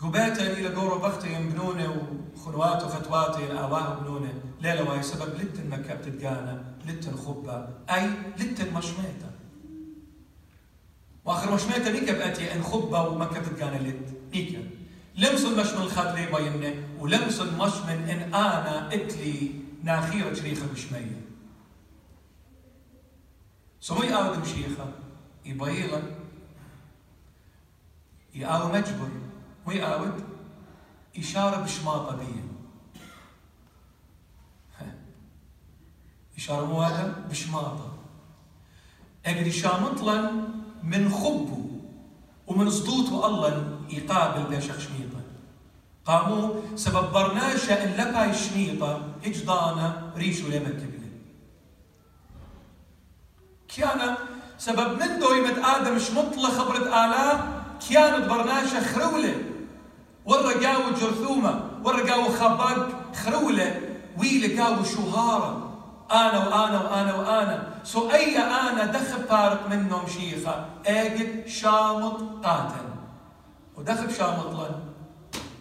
قبيتا 0.00 0.52
إلى 0.52 0.74
قورو 0.74 0.98
بختي 0.98 1.28
بنونة 1.34 2.06
وخنوات 2.36 2.82
وفتواتي 2.84 3.52
آباه 3.52 3.94
بنونة 3.94 4.34
ليلة 4.60 4.90
واي 4.90 5.02
سبب 5.02 5.34
لتن 5.34 5.70
مكبت 5.70 6.08
تقانا 6.08 6.64
لتن 6.86 7.16
خبة. 7.16 7.68
أي 7.90 8.10
لتن 8.38 8.74
مشميتا 8.74 9.30
وآخر 11.24 11.54
مشميتا 11.54 11.92
نيكا 11.92 12.12
بأتي 12.12 12.54
إن 12.54 12.62
خبة 12.62 13.08
ومكبت 13.08 13.58
تقانا 13.58 13.76
لت. 13.88 14.16
نيكا 14.34 14.70
لمس 15.16 15.44
المشمن 15.44 15.82
الخط 15.82 16.14
لي 16.14 16.26
بينه 16.26 16.88
ولمس 16.98 17.40
المشمن 17.40 18.08
إن 18.08 18.34
ناخيرة 19.84 20.34
شريخة 20.34 20.66
بشمية. 20.66 21.20
سمي 23.80 24.14
آود 24.14 24.38
مشيخة 24.38 24.92
يبيلا 25.44 26.02
يآو 28.34 28.72
مجبر 28.72 29.08
ويآود 29.66 30.24
إشارة 31.18 31.56
بشماطة 31.56 32.16
بي 32.16 32.44
إشارة 36.36 36.64
مو 36.66 36.82
هذا؟ 36.82 37.26
بشماطة 37.30 37.98
أجري 39.26 39.50
شامطلا 39.50 40.30
من 40.82 41.08
خبه 41.08 41.64
ومن 42.46 42.70
صدوته 42.70 43.26
الله 43.26 43.80
يقابل 43.90 44.56
بشخ 44.56 44.78
شميطة 44.78 45.13
قاموا 46.06 46.76
سبب 46.76 47.12
برناشة 47.12 47.84
إن 47.84 47.90
لباي 48.00 48.34
شميطة 48.34 49.00
إجدانا 49.24 50.12
ريشو 50.16 50.46
لما 50.48 50.68
كبلة 50.68 51.04
كان 53.76 54.16
سبب 54.58 55.02
من 55.02 55.18
دويمة 55.18 55.76
آدم 55.76 55.98
شمطلة 55.98 56.50
خبرة 56.50 56.86
آلاء 56.86 57.64
كانت 57.90 58.28
برناشة 58.30 58.80
خرولة. 58.80 59.34
ورقاو 60.24 60.90
جرثومة 61.00 61.60
ورقاو 61.84 62.24
خباق 62.24 62.88
خرولة. 63.14 63.80
ويلقاو 64.18 64.84
شهارة. 64.84 65.50
أنا 66.12 66.38
وأنا 66.48 66.80
وأنا 66.80 67.14
وأنا. 67.14 67.68
سو 67.84 68.10
أي 68.10 68.38
أنا 68.38 68.84
دخل 68.84 69.24
فارق 69.28 69.68
منهم 69.68 70.06
شيخة؟ 70.08 70.66
أجد 70.86 71.48
شامط 71.48 72.44
قاتل. 72.44 72.88
ودخل 73.76 74.14
شامط 74.14 74.46
لن. 74.46 74.93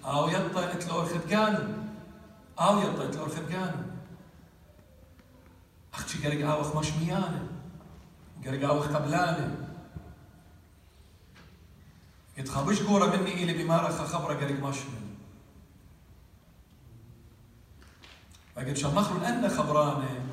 أو 0.05 0.27
يطلع 0.27 0.71
اتلو 0.71 1.01
الخدقانو 1.01 1.73
أو 2.59 2.79
يطلع 2.79 3.05
اتلو 3.05 3.25
الخدقانو 3.25 3.83
أختي 5.93 6.27
قرق 6.27 6.49
أوخ 6.49 6.75
مشميانه 6.75 7.47
قرق 8.45 8.69
أوخ 8.69 8.87
قبلانة. 8.87 9.69
يتخبش 12.37 12.81
قورة 12.81 13.15
مني 13.15 13.43
إلي 13.43 13.63
بمارخة 13.63 14.05
خبرة 14.05 14.33
قرق 14.33 14.59
مشمل 14.59 15.03
فقد 18.55 18.73
شمخلو 18.73 19.19
لأن 19.19 19.49
خبرانة. 19.49 20.25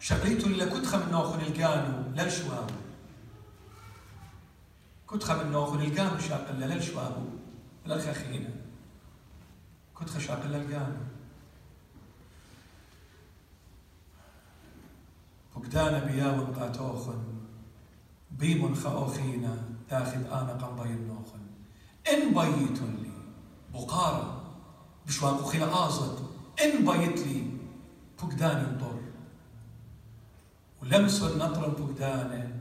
شغليتو 0.00 0.46
اللي 0.46 0.66
كتخة 0.66 1.06
من 1.06 1.12
نوخن 1.12 1.40
القانو 1.40 2.02
للشواب 2.16 2.70
كتخة 5.10 5.42
من 5.42 5.52
نوخن 5.52 5.80
القانو 5.80 6.18
شاقل 6.18 6.54
للشواب 6.54 7.24
للخخينة 9.96 10.00
كتخة 10.00 10.18
شاقل 10.18 10.50
للقانو 10.50 10.96
فقدانا 15.54 16.04
بياون 16.04 16.54
قاتوخن 16.54 17.24
بيمن 18.30 18.74
خاوخينا 18.74 19.64
تاخذ 19.88 20.24
أنا 20.24 20.52
قنبي 20.52 20.94
النوخن 20.94 21.40
إن 22.12 22.34
بيت 22.34 22.80
لي 22.82 23.10
بقارة 23.72 24.42
بشواق 25.06 25.42
خلا 25.42 25.86
آزت 25.86 26.22
إن 26.62 26.84
بيت 26.84 27.18
لي 27.18 27.50
فقداني 28.18 28.68
انطر. 28.68 29.00
ولمس 30.82 31.22
النطر 31.22 31.70
فقدانه 31.70 32.60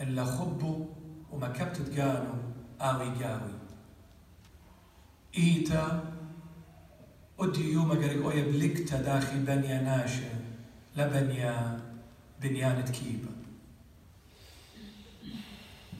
إلا 0.00 0.24
خبو 0.24 0.86
وما 1.32 1.48
كبت 1.48 1.76
تقانو 1.76 2.34
آوي 2.80 3.24
قاوي. 3.24 3.52
إيتا 5.38 6.09
ودي 7.40 7.72
يوم 7.72 7.92
قرق 7.92 8.24
أويا 8.24 8.42
بلكتا 8.42 9.02
داخل 9.02 9.38
بنيا 9.38 9.82
ناشا 9.82 10.32
لبنيا 10.96 11.80
بنيانة 12.42 12.90
كيبة. 12.90 13.32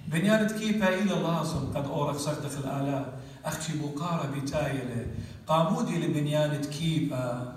بنيانة 0.08 0.58
كيبة 0.58 0.88
إلى 0.88 1.14
لازم 1.14 1.72
قد 1.74 1.84
أورق 1.84 2.16
صدق 2.16 2.58
الآلاء 2.58 3.20
أختي 3.44 3.72
بقارة 3.78 4.26
بتايلة 4.36 5.06
قامودي 5.46 6.06
لبنيانة 6.06 6.60
كيبة 6.60 7.52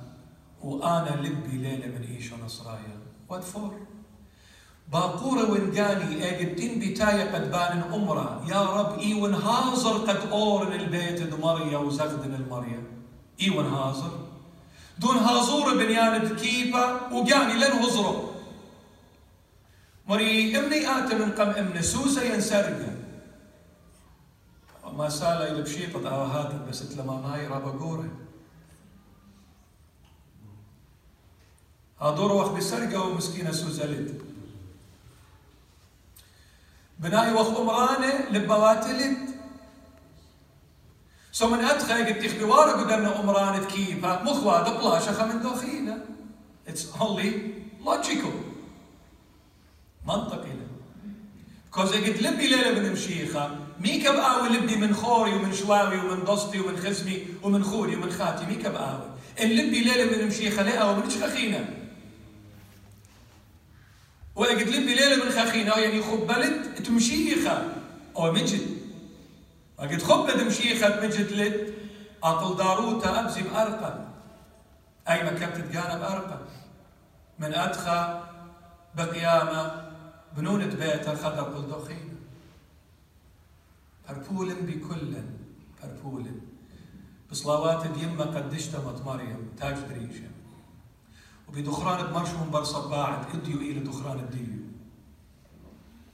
وأنا 0.61 1.21
لبي 1.21 1.57
ليلة 1.57 1.87
من 1.87 2.03
إيشا 2.15 2.35
نصرايا 2.45 2.97
وات 3.29 3.43
فور 3.43 3.73
باقورة 4.91 5.51
ونقاني 5.51 6.29
اجدين 6.29 6.79
بتاية 6.79 7.35
قد 7.35 7.51
بان 7.51 7.83
أمرا 7.93 8.45
يا 8.49 8.61
رب 8.61 8.99
إي 8.99 9.13
ونهازر 9.13 9.97
قد 9.97 10.29
أورن 10.31 10.73
البيت 10.73 11.21
دمريا 11.21 11.77
وزغدن 11.77 12.33
المريا. 12.33 12.92
إي 13.41 13.49
ونهازر 13.49 14.19
دون 14.97 15.17
هازور 15.17 15.73
بنيانة 15.73 16.35
كيبة 16.35 16.85
وقاني 17.11 17.53
لن 17.53 17.71
هزره 17.71 18.33
مري 20.07 20.59
امني 20.59 20.87
آت 20.97 21.13
من 21.13 21.31
قم 21.31 21.49
امن 21.49 21.81
سوسة 21.81 22.23
ينسرقة 22.23 22.93
ما 24.93 25.09
سالة 25.09 25.51
إلى 25.51 25.61
بشيطة 25.61 26.09
أو 26.09 26.23
هذا 26.23 26.65
بس 26.69 26.91
لما 26.91 27.21
ناي 27.27 27.47
رابا 27.47 27.71
قورة. 27.71 28.09
هادور 32.01 32.31
وقت 32.31 32.51
بسرقة 32.51 33.01
ومسكينة 33.01 33.51
سوسة 33.51 33.85
لد. 33.85 34.21
بناي 36.99 37.33
وقت 37.33 37.57
أمرانة 37.57 38.29
لبوات 38.31 38.85
سو 41.33 41.49
من 41.49 41.65
أدخل 41.65 42.05
قد 42.05 42.19
تخبي 42.19 42.43
وارا 42.43 42.71
قدرنا 42.71 43.19
أمرانة 43.19 43.65
كيفا 43.65 44.23
مخوادة 44.23 44.73
بلاشة 44.77 45.25
من 45.25 45.41
دوخينا 45.41 46.05
It's 46.67 46.85
only 46.99 47.29
logical. 47.85 48.33
منطقي 50.07 50.49
كوز 51.71 51.93
قلت 51.93 52.21
لبي 52.21 52.47
ليلة 52.47 52.79
من 52.79 52.91
مشيخة. 52.91 53.57
ميك 53.79 54.03
بقاوي 54.03 54.49
لبي 54.49 54.75
من 54.75 54.95
خوري 54.95 55.33
ومن 55.33 55.53
شواوي 55.53 55.97
ومن 55.97 56.23
ضستي 56.23 56.59
ومن 56.59 56.77
خزمي 56.77 57.25
ومن 57.43 57.63
خوري 57.63 57.95
ومن 57.95 58.11
خاتي. 58.11 58.45
ميك 58.45 58.67
بقاوي 58.67 59.09
اللبي 59.39 59.79
ليلة 59.79 60.17
من 60.17 60.27
مشيخة 60.27 60.63
لا 60.63 60.83
ومن 60.83 61.09
خخينة 61.09 61.69
وقلت 64.35 64.67
لبي 64.67 64.93
ليلة 64.95 65.25
من 65.25 65.31
خخينة 65.31 65.73
يعني 65.75 66.01
خبلت 66.01 66.77
تمشيخة. 66.85 67.73
أو 68.17 68.31
مجد. 68.31 68.82
وقت 69.77 70.03
خبت 70.03 70.35
مشيخة 70.35 71.01
مجد 71.01 71.31
لت 71.31 71.73
أطل 72.23 72.57
داروتا 72.57 73.19
أبزي 73.19 73.41
بأرقى 73.41 74.05
أي 75.09 75.23
ما 75.23 75.29
كبت 75.29 75.57
تقانا 75.57 75.97
بأرقى 75.97 76.39
من 77.39 77.53
أدخى 77.53 78.23
بقيامة 78.95 79.91
بنونة 80.37 80.65
بيته 80.65 81.15
خضر 81.15 81.49
بلدوخين 81.49 82.15
فربولن 84.07 84.65
بكلن 84.65 85.29
فربولن 85.81 86.41
بصلوات 87.31 87.85
اليمة 87.85 88.23
قد 88.23 88.53
اشتمت 88.53 89.01
مريم 89.05 89.49
تاج 89.57 89.75
دريشة. 89.89 90.29
وبدخران 91.47 92.07
بمرش 92.07 92.29
من 92.29 92.49
بر 92.51 92.63
صباعت 92.63 93.35
إديو 93.35 93.57
إلى 93.57 93.79
دخران 93.79 94.19
الديو. 94.19 94.59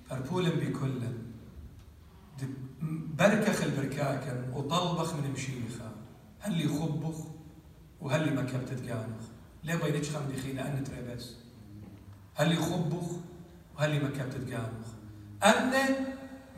فربولن 0.10 0.50
بكلن 0.50 1.29
بركخ 3.20 3.62
البركاكن 3.64 4.54
وطلبخ 4.54 5.16
من 5.16 5.32
مشيخة 5.32 5.92
هل 6.40 6.58
لي 6.58 6.68
خبخ 6.68 7.16
وهل 8.02 8.26
لي 8.26 8.42
مكبت 8.42 8.70
تقانخ 8.70 9.24
ليه 9.64 9.76
بينك 9.76 10.06
خم 10.06 10.22
دخينا 10.36 10.68
أن 10.68 10.84
تريبس. 10.84 11.36
هل 12.36 12.50
لي 12.50 12.56
خبخ 12.56 13.06
وهل 13.78 14.04
ما 14.04 14.10
كانت 14.10 14.34
تقامخ 14.34 14.88
أنا 15.44 15.90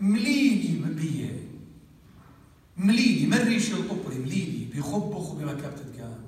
مليلي 0.01 0.93
بيه 0.93 1.43
مليلي 2.77 3.27
مريش 3.27 3.71
القبري 3.73 4.19
مليلي 4.19 4.65
بخبخ 4.75 5.31
وبما 5.31 5.53
كانت 5.53 5.79
تقامخ 5.79 6.21